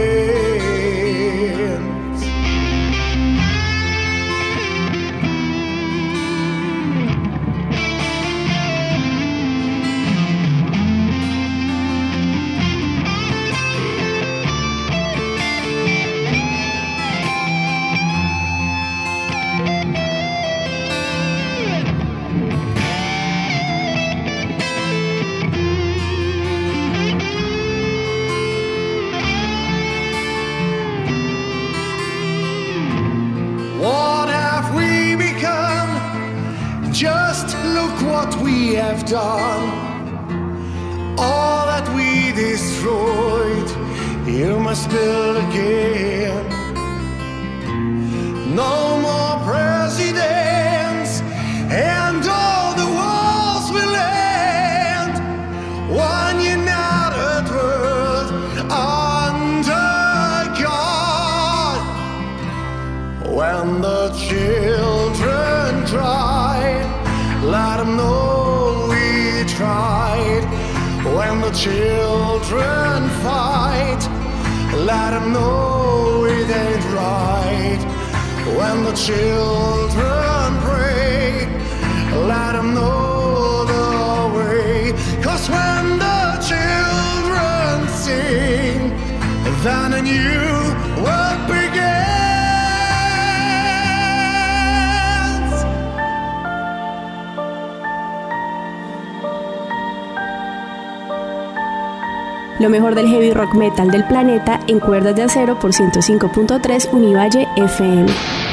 Rock 103.35 103.53
metal 103.53 103.91
del 103.91 104.05
planeta 104.05 104.59
en 104.67 104.79
cuerdas 104.79 105.15
de 105.15 105.23
acero 105.23 105.59
por 105.59 105.71
105.3 105.71 106.91
Univalle 106.91 107.47
FM. 107.57 108.44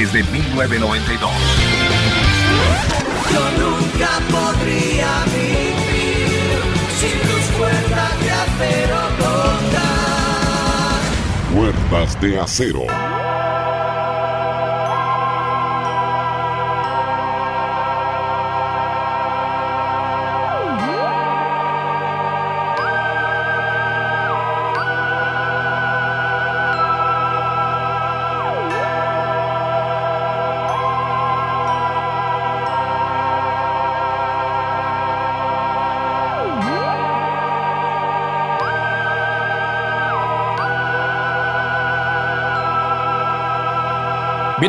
Desde 0.00 0.29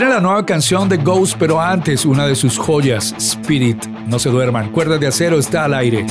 La 0.09 0.19
nueva 0.19 0.45
canción 0.45 0.89
de 0.89 0.97
Ghost, 0.97 1.35
pero 1.39 1.61
antes 1.61 2.05
una 2.05 2.25
de 2.25 2.35
sus 2.35 2.57
joyas, 2.57 3.13
Spirit. 3.17 3.85
No 4.07 4.17
se 4.17 4.29
duerman, 4.29 4.71
Cuerdas 4.71 4.99
de 4.99 5.07
Acero 5.07 5.37
está 5.37 5.63
al 5.63 5.75
aire. 5.75 6.05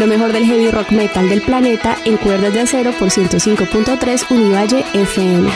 Lo 0.00 0.06
mejor 0.06 0.32
del 0.32 0.46
heavy 0.46 0.70
rock 0.70 0.92
metal 0.92 1.28
del 1.28 1.42
planeta 1.42 1.94
en 2.06 2.16
cuerdas 2.16 2.54
de 2.54 2.60
acero 2.60 2.90
por 2.92 3.10
105.3 3.10 4.30
Univalle 4.30 4.82
FM. 4.94 5.50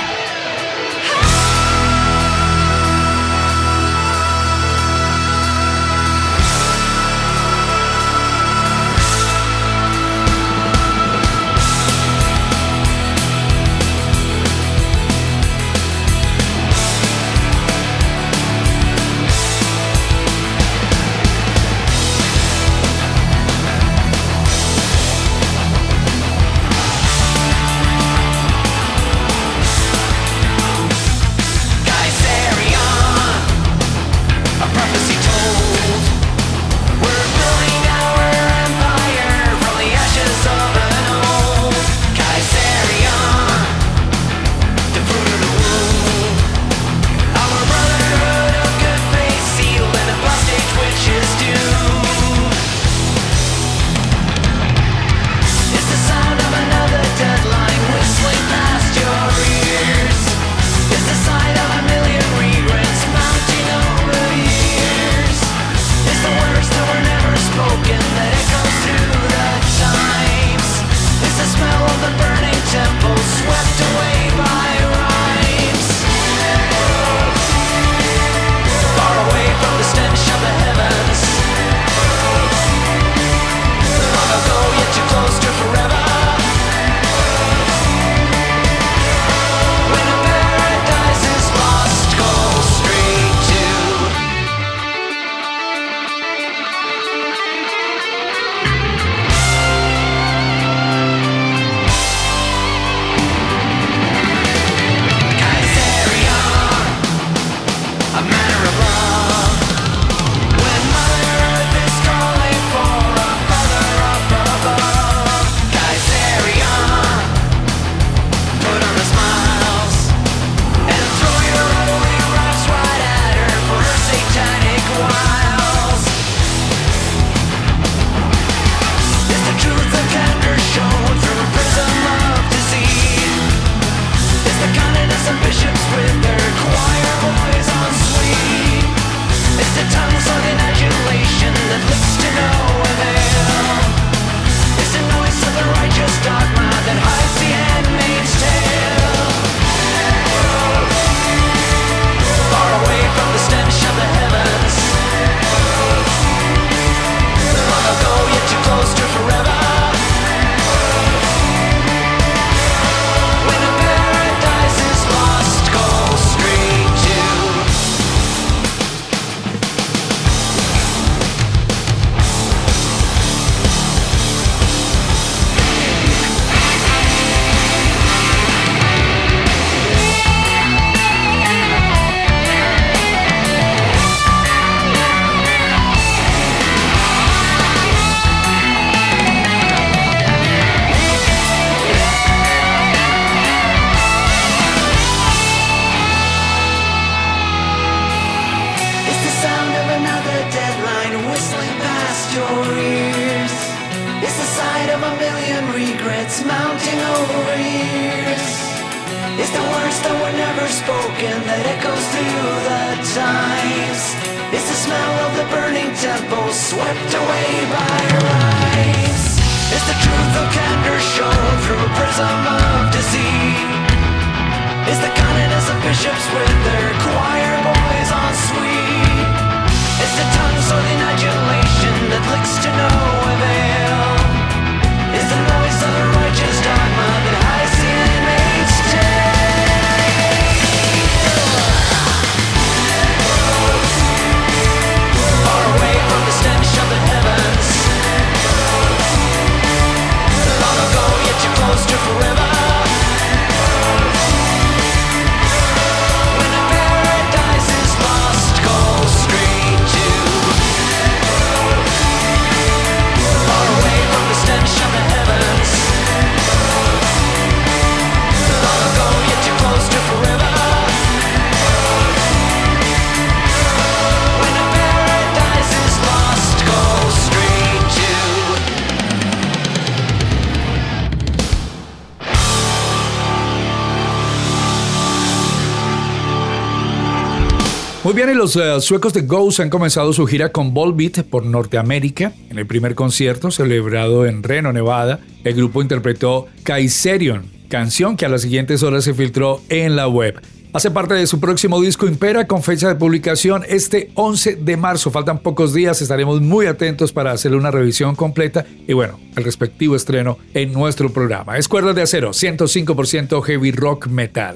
Muy 288.15 288.23
bien, 288.23 288.37
y 288.37 288.39
los 288.39 288.55
uh, 288.55 288.81
suecos 288.81 289.13
de 289.13 289.23
Ghost 289.23 289.59
han 289.59 289.71
comenzado 289.71 290.13
su 290.13 290.25
gira 290.25 290.53
con 290.53 290.73
Volbeat 290.73 291.25
por 291.25 291.45
Norteamérica. 291.45 292.33
En 292.49 292.61
el 292.61 292.65
primer 292.65 292.95
concierto, 292.95 293.51
celebrado 293.51 294.25
en 294.25 294.45
Reno, 294.45 294.73
Nevada, 294.73 295.19
el 295.43 295.55
grupo 295.55 295.83
interpretó 295.83 296.47
Kaiserion, 296.63 297.51
canción 297.69 298.17
que 298.17 298.25
a 298.25 298.29
las 298.29 298.43
siguientes 298.43 298.85
horas 298.85 299.03
se 299.03 299.15
filtró 299.15 299.63
en 299.69 299.97
la 299.97 300.07
web. 300.07 300.41
Hace 300.73 300.93
parte 300.93 301.15
de 301.15 301.27
su 301.27 301.41
próximo 301.41 301.81
disco 301.81 302.07
Impera 302.07 302.47
con 302.47 302.63
fecha 302.63 302.87
de 302.87 302.95
publicación 302.95 303.65
este 303.69 304.13
11 304.15 304.57
de 304.61 304.77
marzo. 304.77 305.11
Faltan 305.11 305.41
pocos 305.41 305.75
días, 305.75 306.01
estaremos 306.01 306.41
muy 306.41 306.67
atentos 306.67 307.13
para 307.13 307.33
hacerle 307.33 307.59
una 307.59 307.73
revisión 307.73 308.15
completa 308.15 308.65
y 308.87 308.93
bueno, 308.93 309.19
el 309.35 309.43
respectivo 309.43 309.97
estreno 309.97 310.39
en 310.53 310.73
nuestro 310.73 311.13
programa. 311.13 311.59
Es 311.59 311.69
de 311.69 312.03
Acero, 312.03 312.31
105% 312.31 313.43
heavy 313.43 313.73
rock 313.73 314.07
metal. 314.07 314.55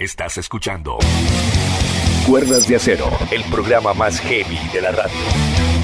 Estás 0.00 0.38
escuchando 0.38 0.96
Cuerdas 2.26 2.66
de 2.66 2.76
Acero, 2.76 3.10
el 3.30 3.44
programa 3.50 3.92
más 3.92 4.18
heavy 4.18 4.58
de 4.72 4.80
la 4.80 4.92
radio. 4.92 5.14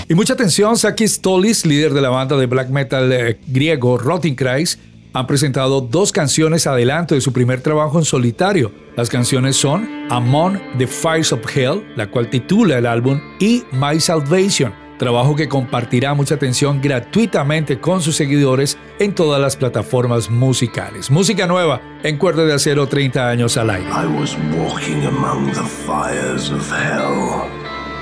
Y 0.09 0.15
mucha 0.15 0.33
atención, 0.33 0.75
Sakis 0.79 1.21
Tolis, 1.21 1.67
líder 1.67 1.93
de 1.93 2.01
la 2.01 2.09
banda 2.09 2.39
de 2.39 2.47
black 2.47 2.71
metal 2.71 3.13
eh, 3.13 3.39
griego 3.47 3.99
Rottenkreis, 3.99 4.79
han 5.13 5.27
presentado 5.27 5.83
dos 5.83 6.13
canciones 6.13 6.67
adelanto 6.67 7.15
de 7.15 7.21
su 7.21 7.35
primer 7.35 7.61
trabajo 7.61 7.99
en 7.99 8.07
solitario. 8.07 8.73
Las 8.97 9.11
canciones 9.11 9.57
son 9.57 9.87
Among 10.09 10.59
the 10.79 10.87
Fires 10.87 11.31
of 11.35 11.41
Hell, 11.55 11.85
la 11.95 12.11
cual 12.11 12.31
titula 12.31 12.79
el 12.79 12.87
álbum, 12.87 13.21
y 13.39 13.65
My 13.73 14.01
Salvation, 14.01 14.73
trabajo 15.01 15.35
que 15.35 15.49
compartirá 15.49 16.13
mucha 16.13 16.35
atención 16.35 16.81
gratuitamente 16.83 17.81
con 17.81 18.03
sus 18.03 18.17
seguidores 18.17 18.77
en 18.99 19.15
todas 19.15 19.41
las 19.41 19.57
plataformas 19.57 20.31
musicales. 20.31 21.11
Música 21.11 21.47
nueva 21.47 21.81
en 22.03 22.19
Cuerda 22.19 22.45
de 22.45 22.53
Acero 22.53 22.87
30 22.87 23.29
años 23.29 23.57
al 23.57 23.71
aire. 23.71 23.89
I 23.89 24.07
was 24.07 24.37
walking 24.55 25.07
among 25.07 25.53
the 25.53 25.65
fires 25.65 26.51
of 26.51 26.71
hell, 26.71 27.49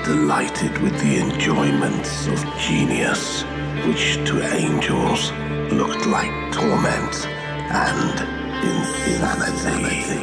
delighted 0.05 0.77
with 0.83 0.93
the 0.99 1.21
enjoyments 1.21 2.27
of 2.27 2.43
genius, 2.59 3.45
which 3.87 4.19
to 4.25 4.43
angels 4.53 5.31
looked 5.71 6.05
like 6.05 6.29
torment 6.51 7.27
and 7.71 8.19
insanity. 9.39 10.19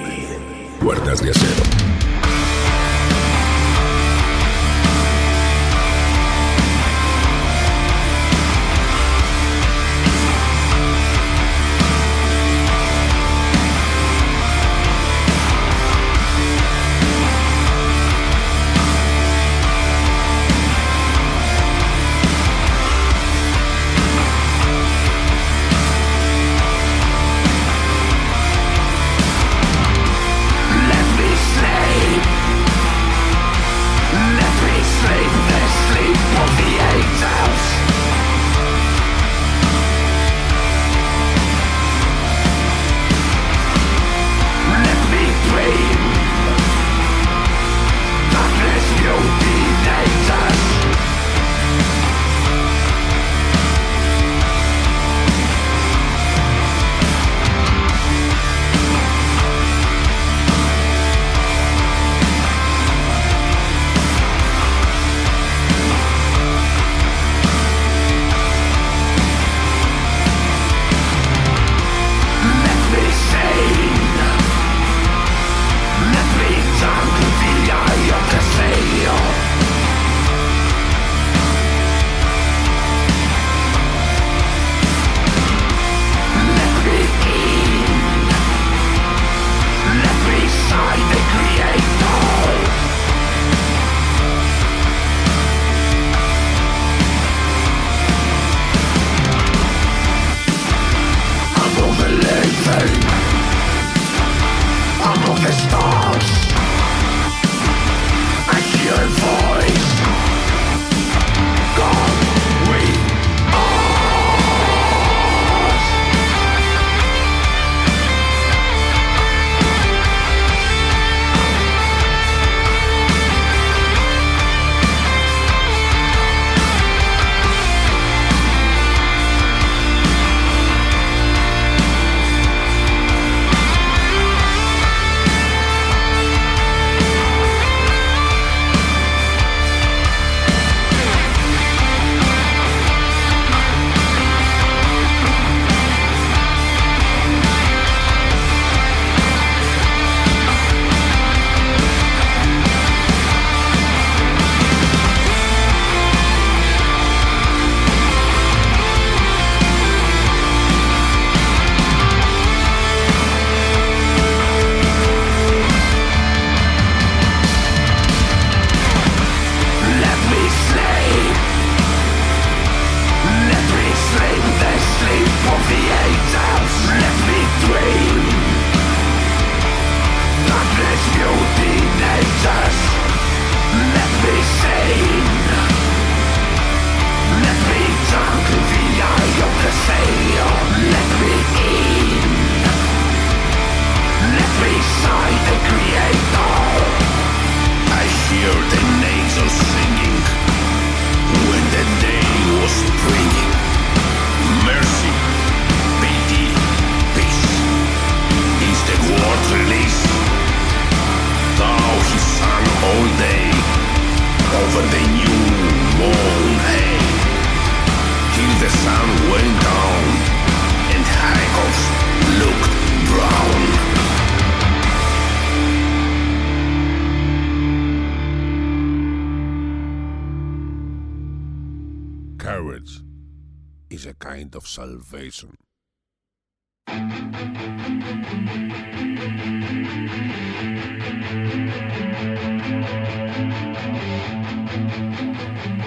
Cuerdas 0.78 1.22
de 1.22 1.30
Acero. 1.30 2.15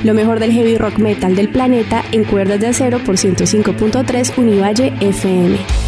Lo 0.09 0.15
mejor 0.15 0.39
del 0.39 0.51
heavy 0.51 0.75
rock 0.75 0.97
metal 0.97 1.35
del 1.35 1.49
planeta 1.49 2.03
en 2.11 2.23
cuerdas 2.23 2.59
de 2.59 2.65
acero 2.65 2.97
por 2.97 3.17
105.3 3.17 4.39
Univalle 4.39 4.91
FM. 5.01 5.78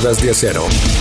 Cuerdas 0.00 0.22
de 0.22 0.30
acero. 0.30 0.97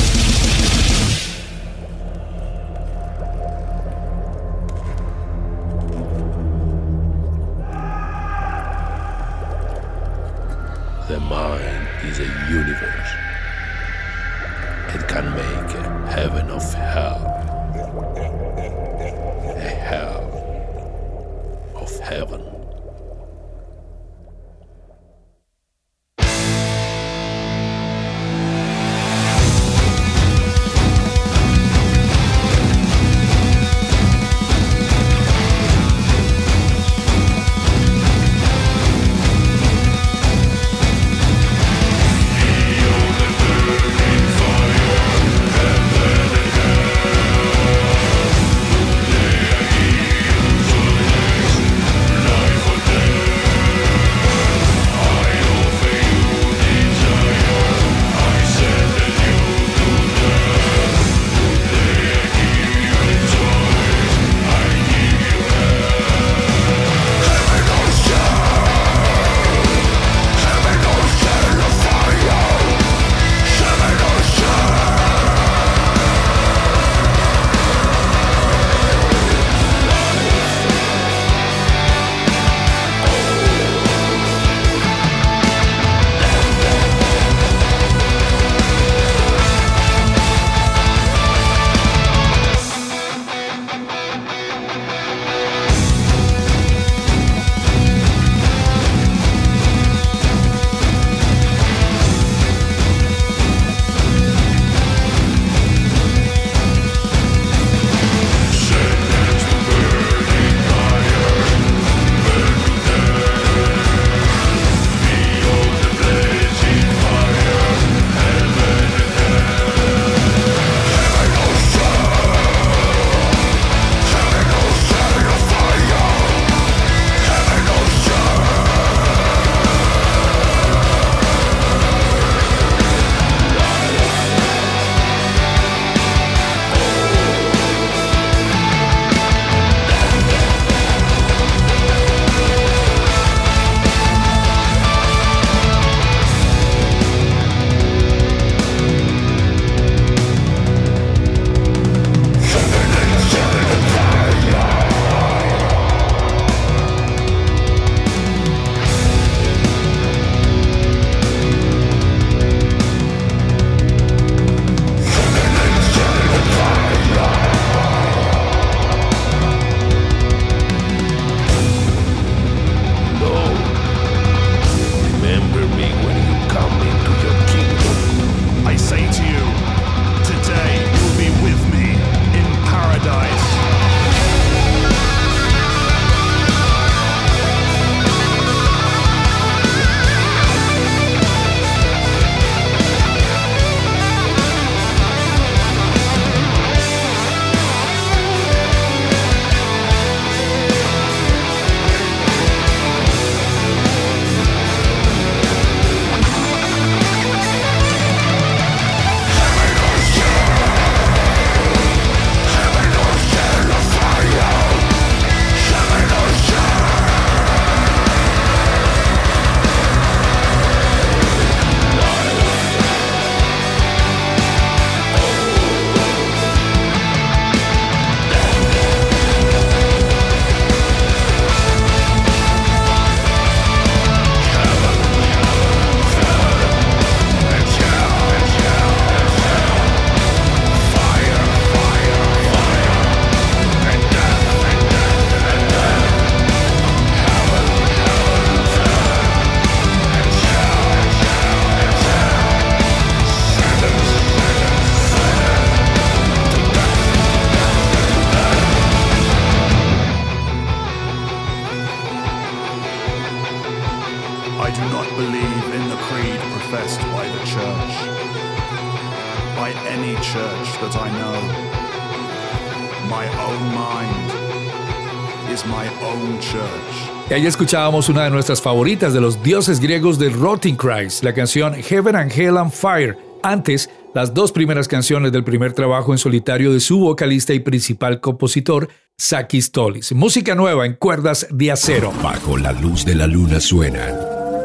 Y 277.29 277.33
ahí 277.33 277.45
escuchábamos 277.45 278.07
una 278.09 278.23
de 278.23 278.29
nuestras 278.29 278.61
favoritas 278.61 279.13
de 279.13 279.19
los 279.19 279.43
dioses 279.43 279.79
griegos 279.79 280.17
de 280.17 280.29
Rotting 280.29 280.75
Christ, 280.75 281.23
la 281.23 281.33
canción 281.33 281.73
Heaven 281.73 282.15
and 282.15 282.31
Hell 282.31 282.57
and 282.57 282.71
Fire. 282.71 283.17
Antes, 283.43 283.89
las 284.13 284.33
dos 284.33 284.51
primeras 284.51 284.87
canciones 284.87 285.31
del 285.31 285.43
primer 285.43 285.73
trabajo 285.73 286.13
en 286.13 286.17
solitario 286.17 286.71
de 286.71 286.79
su 286.79 286.99
vocalista 286.99 287.53
y 287.53 287.59
principal 287.59 288.21
compositor, 288.21 288.89
Sakis 289.17 289.71
Tolis. 289.71 290.13
Música 290.13 290.55
nueva 290.55 290.85
en 290.85 290.93
cuerdas 290.93 291.47
de 291.51 291.71
acero. 291.71 292.13
Bajo 292.23 292.57
la 292.57 292.71
luz 292.71 293.03
de 293.03 293.15
la 293.15 293.27
luna 293.27 293.59
suenan 293.59 294.15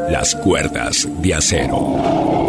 las 0.09 0.35
cuerdas 0.37 1.09
de 1.21 1.35
acero. 1.35 2.42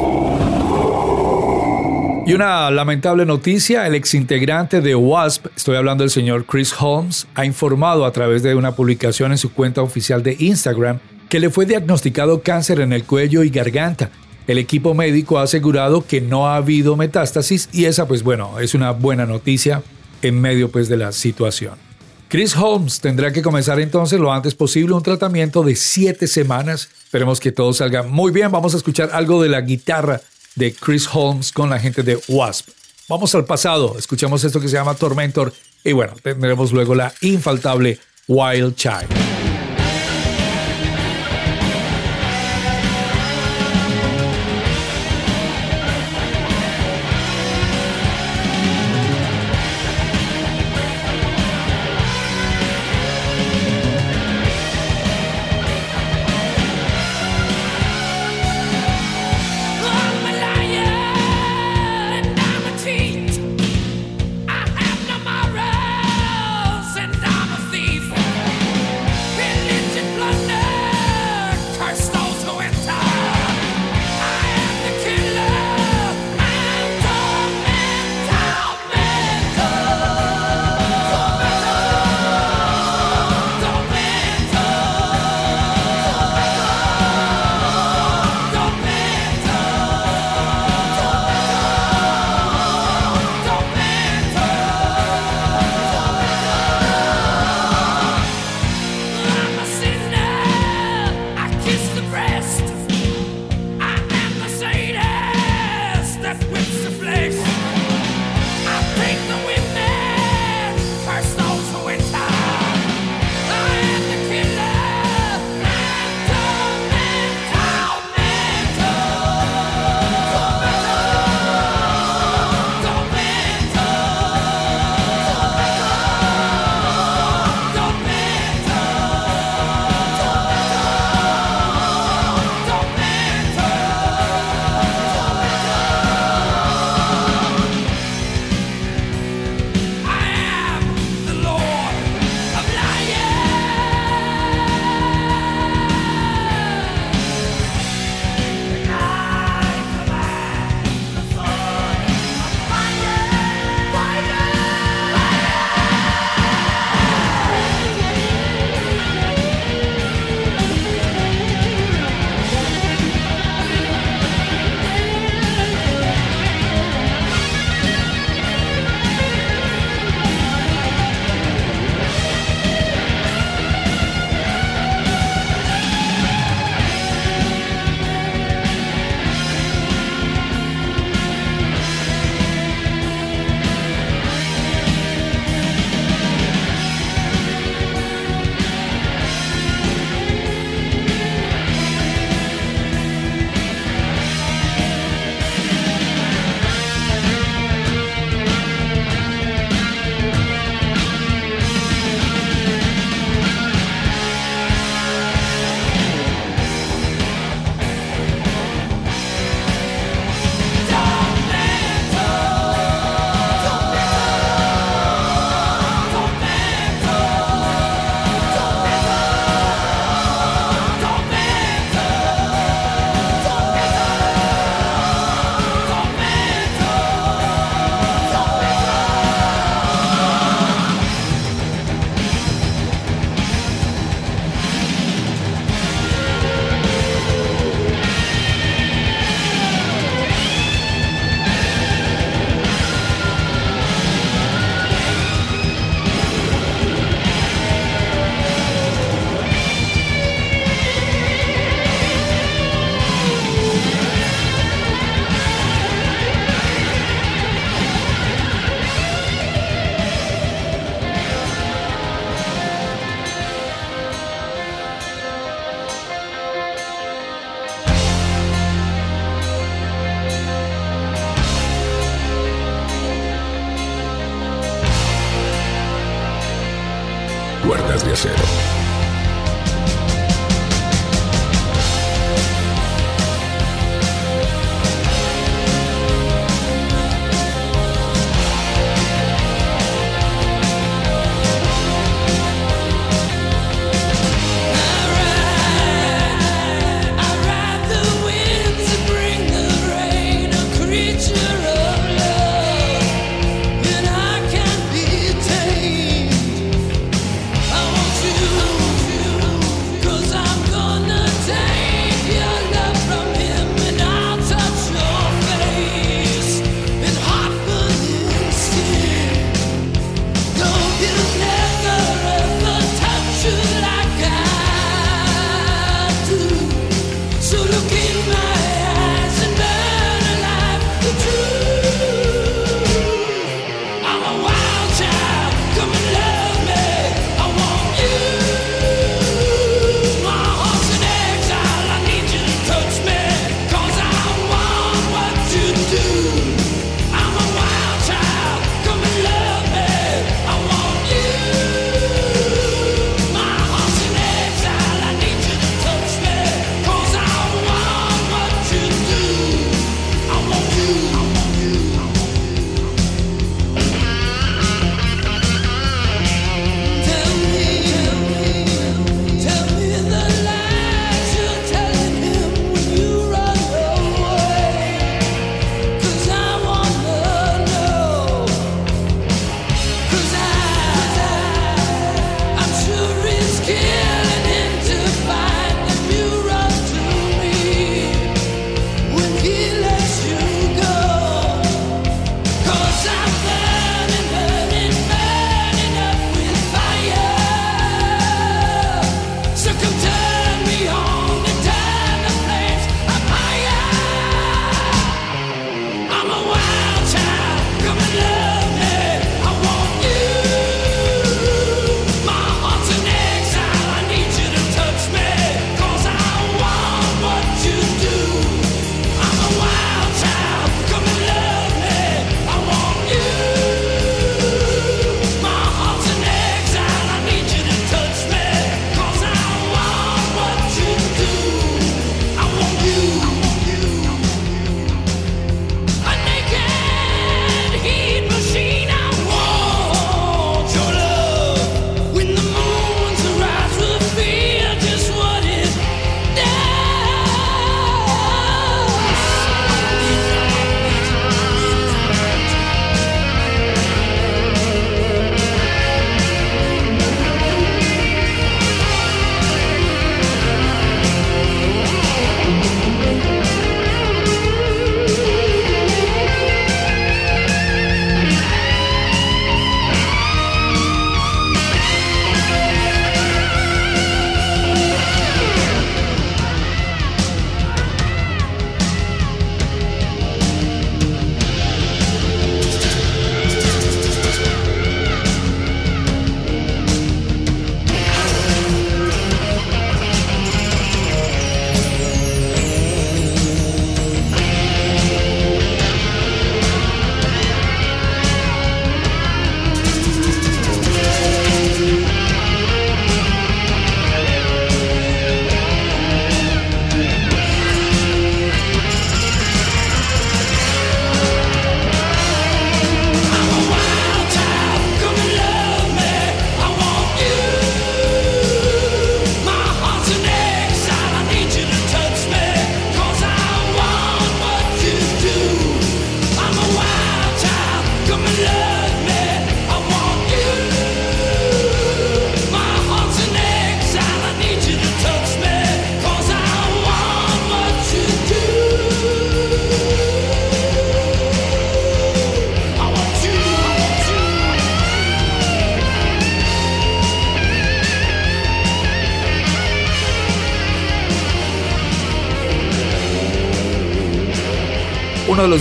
Y 2.26 2.34
una 2.34 2.72
lamentable 2.72 3.26
noticia, 3.26 3.86
el 3.86 3.95
exintegrante 3.95 4.80
de 4.80 4.95
Wasp, 4.95 5.48
estoy 5.58 5.76
hablando 5.76 6.06
del 6.06 6.10
señor 6.10 6.45
Chris 6.45 6.74
Holmes, 6.80 7.28
ha 7.36 7.44
informado 7.44 8.06
a 8.06 8.14
través 8.14 8.41
de 8.44 8.56
una 8.56 8.78
publicación 8.78 9.34
en 9.34 9.38
su 9.38 9.52
cuenta 9.52 9.82
oficial 9.82 10.24
de 10.24 10.38
Instagram 10.40 11.00
que 11.28 11.41
le 11.41 11.50
fue 11.50 11.66
diagnosticado 11.66 12.41
cáncer 12.41 12.80
en 12.80 12.94
el 12.94 13.04
cuello 13.04 13.44
y 13.44 13.50
garganta. 13.50 14.10
El 14.48 14.58
equipo 14.58 14.94
médico 14.94 15.38
ha 15.38 15.44
asegurado 15.44 16.08
que 16.08 16.22
no 16.22 16.48
ha 16.48 16.56
habido 16.56 16.95
metástasis 16.95 17.68
y 17.74 17.86
esa 17.86 18.08
pues 18.08 18.24
bueno, 18.24 18.58
es 18.60 18.74
una 18.74 18.91
buena 18.91 19.26
noticia 19.26 19.84
en 20.22 20.40
medio 20.40 20.72
pues 20.72 20.88
de 20.88 20.95
la 20.95 21.12
situación. 21.12 21.74
Chris 22.30 22.56
Holmes 22.56 23.02
tendrá 23.02 23.34
que 23.34 23.41
comenzar 23.41 23.82
entonces 23.82 24.20
lo 24.20 24.32
antes 24.32 24.56
posible 24.56 24.95
un 24.95 25.04
tratamiento 25.04 25.62
de 25.62 25.76
siete 25.76 26.28
semanas. 26.28 26.90
Esperemos 27.04 27.41
que 27.41 27.52
todo 27.52 27.74
salga 27.74 28.02
muy 28.02 28.32
bien. 28.32 28.50
Vamos 28.50 28.74
a 28.74 28.78
escuchar 28.78 29.10
algo 29.12 29.44
de 29.44 29.50
la 29.50 29.62
guitarra 29.62 30.22
de 30.56 30.74
Chris 30.74 31.08
Holmes 31.12 31.52
con 31.52 31.70
la 31.70 31.80
gente 31.80 32.04
de 32.04 32.20
Wasp. 32.28 32.70
Vamos 33.10 33.34
al 33.36 33.46
pasado, 33.46 33.96
escuchamos 33.98 34.44
esto 34.44 34.60
que 34.60 34.68
se 34.68 34.76
llama 34.76 34.96
Tormentor 34.96 35.54
y 35.84 35.92
bueno, 35.92 36.14
tendremos 36.22 36.72
luego 36.72 36.96
la 36.96 37.14
infaltable 37.22 38.00
Wild 38.28 38.76
Child. 38.76 39.23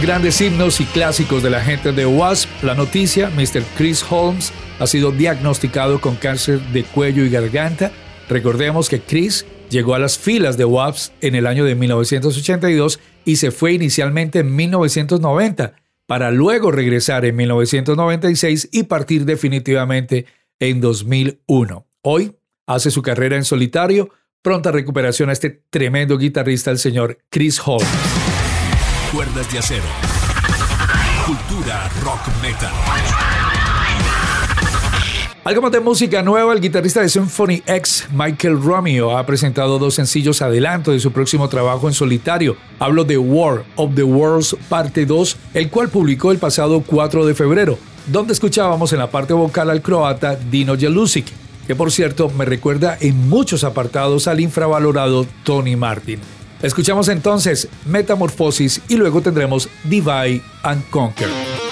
Grandes 0.02 0.40
himnos 0.40 0.80
y 0.80 0.84
clásicos 0.84 1.44
de 1.44 1.50
la 1.50 1.60
gente 1.60 1.92
de 1.92 2.04
Wasp, 2.04 2.50
la 2.64 2.74
noticia, 2.74 3.30
Mr. 3.30 3.62
Chris 3.76 4.04
Holmes 4.10 4.52
ha 4.80 4.86
sido 4.88 5.12
diagnosticado 5.12 6.00
con 6.00 6.16
cáncer 6.16 6.60
de 6.72 6.82
cuello 6.82 7.24
y 7.24 7.30
garganta. 7.30 7.92
Recordemos 8.28 8.88
que 8.88 9.00
Chris 9.00 9.46
llegó 9.70 9.94
a 9.94 10.00
las 10.00 10.18
filas 10.18 10.56
de 10.56 10.64
Wasp 10.64 11.12
en 11.20 11.36
el 11.36 11.46
año 11.46 11.64
de 11.64 11.76
1982 11.76 12.98
y 13.24 13.36
se 13.36 13.52
fue 13.52 13.74
inicialmente 13.74 14.40
en 14.40 14.56
1990 14.56 15.74
para 16.06 16.32
luego 16.32 16.72
regresar 16.72 17.24
en 17.24 17.36
1996 17.36 18.70
y 18.72 18.82
partir 18.84 19.24
definitivamente 19.24 20.26
en 20.58 20.80
2001. 20.80 21.86
Hoy 22.02 22.32
hace 22.66 22.90
su 22.90 23.02
carrera 23.02 23.36
en 23.36 23.44
solitario, 23.44 24.10
pronta 24.42 24.72
recuperación 24.72 25.30
a 25.30 25.32
este 25.32 25.62
tremendo 25.70 26.18
guitarrista, 26.18 26.72
el 26.72 26.78
señor 26.78 27.18
Chris 27.30 27.60
Hall. 27.64 27.82
Cuerdas 29.12 29.52
de 29.52 29.58
acero. 29.58 29.84
Cultura 31.26 31.86
rock 32.02 32.20
metal. 32.40 32.72
Algo 35.44 35.68
de 35.68 35.80
música 35.80 36.22
nueva, 36.22 36.54
el 36.54 36.62
guitarrista 36.62 37.02
de 37.02 37.10
Symphony 37.10 37.62
X, 37.66 38.08
Michael 38.10 38.62
Romeo, 38.62 39.18
ha 39.18 39.26
presentado 39.26 39.78
dos 39.78 39.96
sencillos 39.96 40.40
adelanto 40.40 40.92
de 40.92 41.00
su 41.00 41.12
próximo 41.12 41.50
trabajo 41.50 41.88
en 41.88 41.94
solitario. 41.94 42.56
Hablo 42.78 43.04
de 43.04 43.18
War 43.18 43.64
of 43.76 43.94
the 43.94 44.02
Worlds 44.02 44.56
Parte 44.70 45.04
2, 45.04 45.36
el 45.52 45.68
cual 45.68 45.90
publicó 45.90 46.32
el 46.32 46.38
pasado 46.38 46.82
4 46.86 47.26
de 47.26 47.34
febrero, 47.34 47.78
donde 48.06 48.32
escuchábamos 48.32 48.94
en 48.94 48.98
la 49.00 49.10
parte 49.10 49.34
vocal 49.34 49.68
al 49.68 49.82
croata 49.82 50.36
Dino 50.36 50.74
Jelusic, 50.78 51.26
que 51.66 51.76
por 51.76 51.92
cierto 51.92 52.30
me 52.30 52.46
recuerda 52.46 52.96
en 52.98 53.28
muchos 53.28 53.62
apartados 53.62 54.26
al 54.26 54.40
infravalorado 54.40 55.26
Tony 55.44 55.76
Martin. 55.76 56.18
Escuchamos 56.62 57.08
entonces 57.08 57.68
Metamorphosis 57.86 58.80
y 58.88 58.96
luego 58.96 59.20
tendremos 59.20 59.68
Divide 59.84 60.42
and 60.62 60.88
Conquer. 60.90 61.71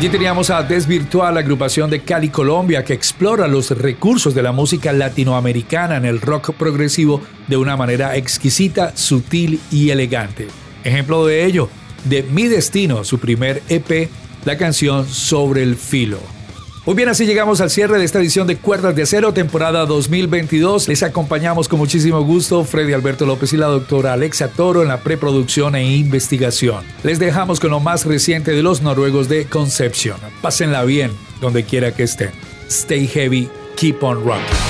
Allí 0.00 0.08
teníamos 0.08 0.48
a 0.48 0.62
Desvirtual, 0.62 1.34
la 1.34 1.40
agrupación 1.40 1.90
de 1.90 2.00
Cali, 2.00 2.30
Colombia, 2.30 2.82
que 2.82 2.94
explora 2.94 3.46
los 3.46 3.70
recursos 3.70 4.34
de 4.34 4.42
la 4.42 4.50
música 4.50 4.94
latinoamericana 4.94 5.98
en 5.98 6.06
el 6.06 6.22
rock 6.22 6.54
progresivo 6.54 7.20
de 7.48 7.58
una 7.58 7.76
manera 7.76 8.16
exquisita, 8.16 8.96
sutil 8.96 9.60
y 9.70 9.90
elegante. 9.90 10.48
Ejemplo 10.84 11.26
de 11.26 11.44
ello, 11.44 11.68
de 12.06 12.22
Mi 12.22 12.44
Destino, 12.44 13.04
su 13.04 13.18
primer 13.18 13.62
EP, 13.68 14.08
la 14.46 14.56
canción 14.56 15.06
Sobre 15.06 15.62
el 15.62 15.76
Filo. 15.76 16.39
Muy 16.86 16.94
bien, 16.94 17.10
así 17.10 17.26
llegamos 17.26 17.60
al 17.60 17.68
cierre 17.68 17.98
de 17.98 18.06
esta 18.06 18.18
edición 18.18 18.46
de 18.46 18.56
Cuerdas 18.56 18.96
de 18.96 19.02
Acero, 19.02 19.34
temporada 19.34 19.84
2022. 19.84 20.88
Les 20.88 21.02
acompañamos 21.02 21.68
con 21.68 21.78
muchísimo 21.78 22.22
gusto 22.22 22.64
Freddy 22.64 22.94
Alberto 22.94 23.26
López 23.26 23.52
y 23.52 23.58
la 23.58 23.66
doctora 23.66 24.14
Alexa 24.14 24.48
Toro 24.48 24.80
en 24.80 24.88
la 24.88 25.00
preproducción 25.00 25.74
e 25.74 25.84
investigación. 25.84 26.82
Les 27.02 27.18
dejamos 27.18 27.60
con 27.60 27.70
lo 27.70 27.80
más 27.80 28.06
reciente 28.06 28.52
de 28.52 28.62
los 28.62 28.80
noruegos 28.80 29.28
de 29.28 29.44
Conception. 29.44 30.16
Pásenla 30.40 30.82
bien 30.84 31.10
donde 31.42 31.64
quiera 31.64 31.94
que 31.94 32.04
estén. 32.04 32.30
Stay 32.68 33.06
heavy, 33.06 33.50
keep 33.76 34.02
on 34.02 34.24
rocking. 34.24 34.69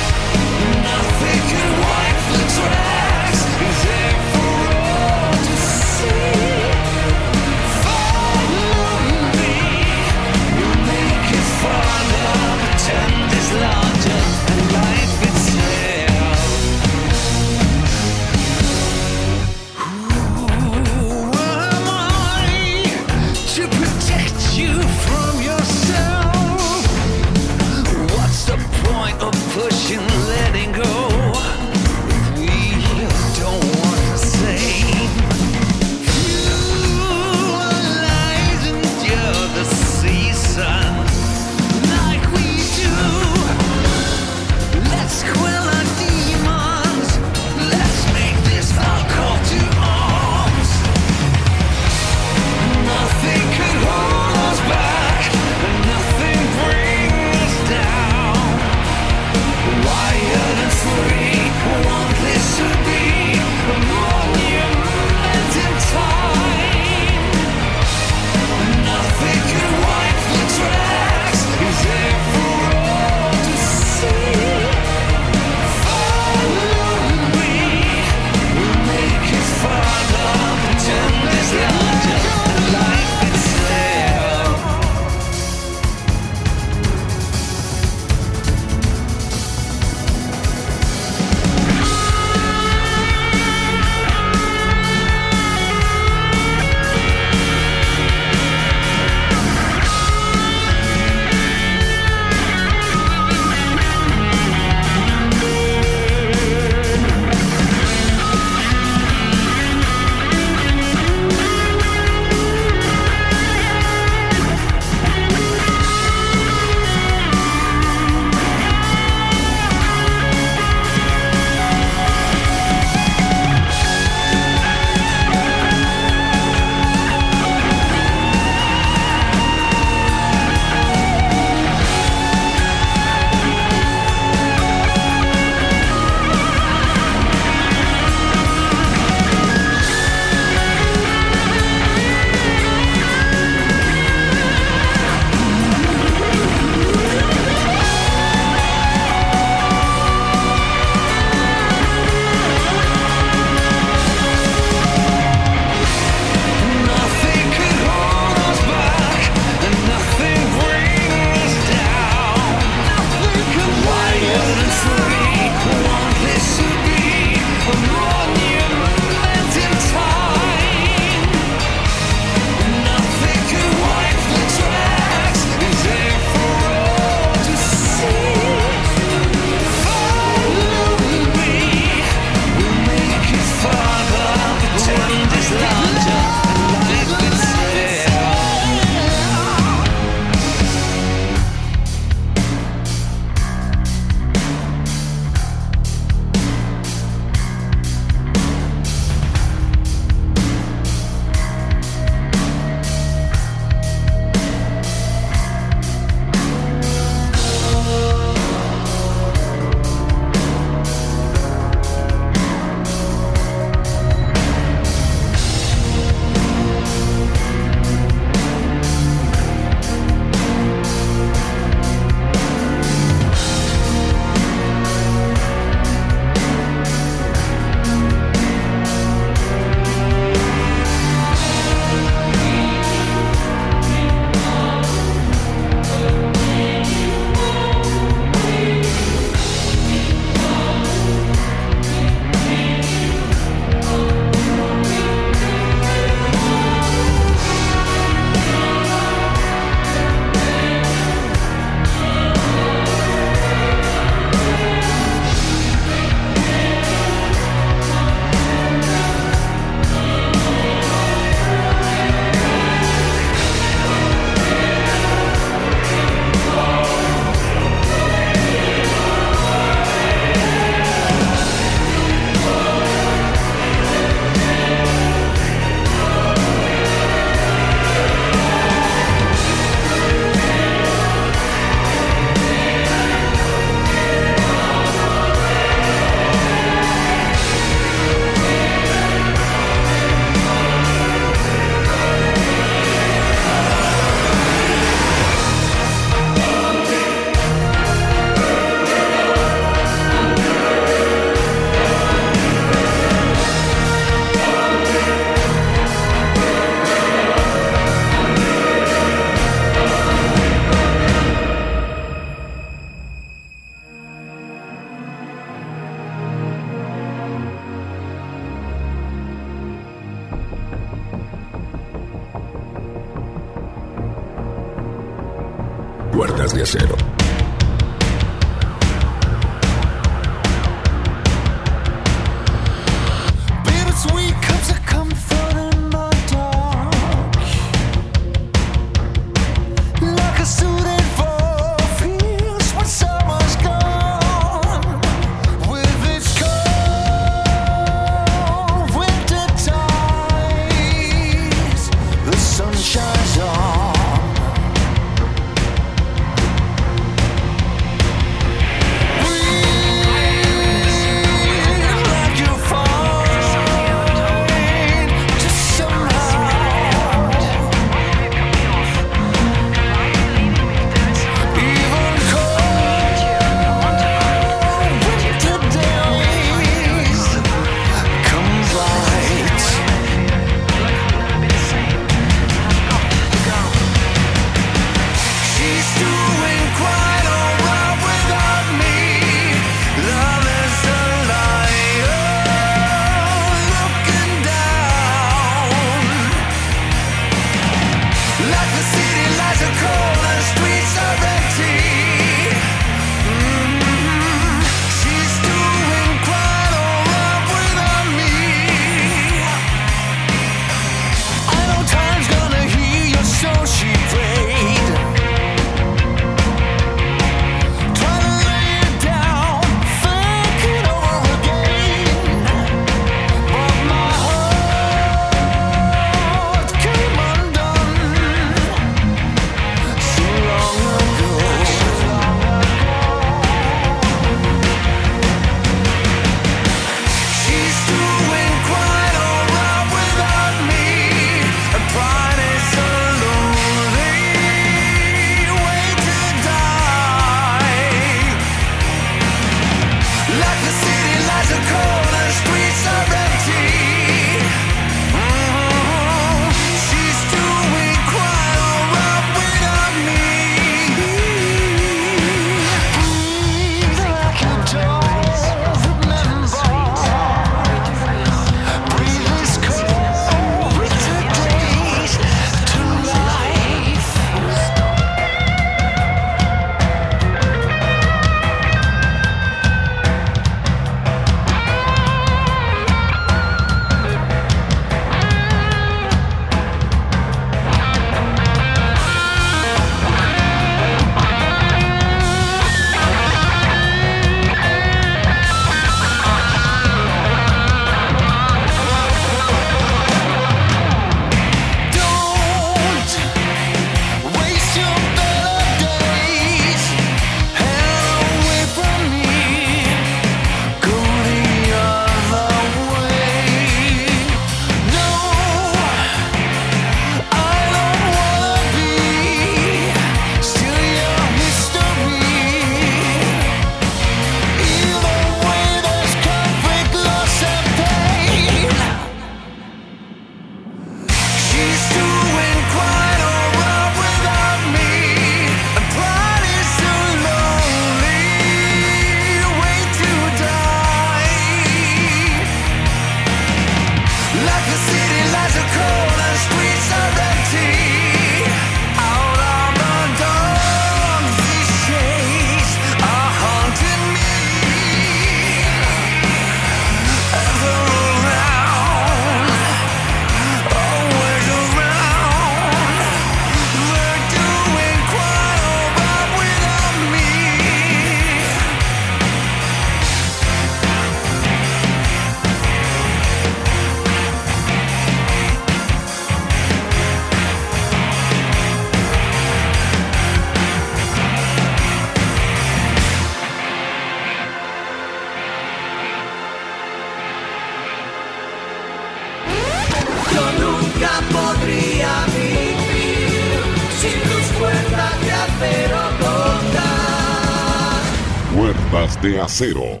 De 599.22 599.38
Acero. 599.38 600.00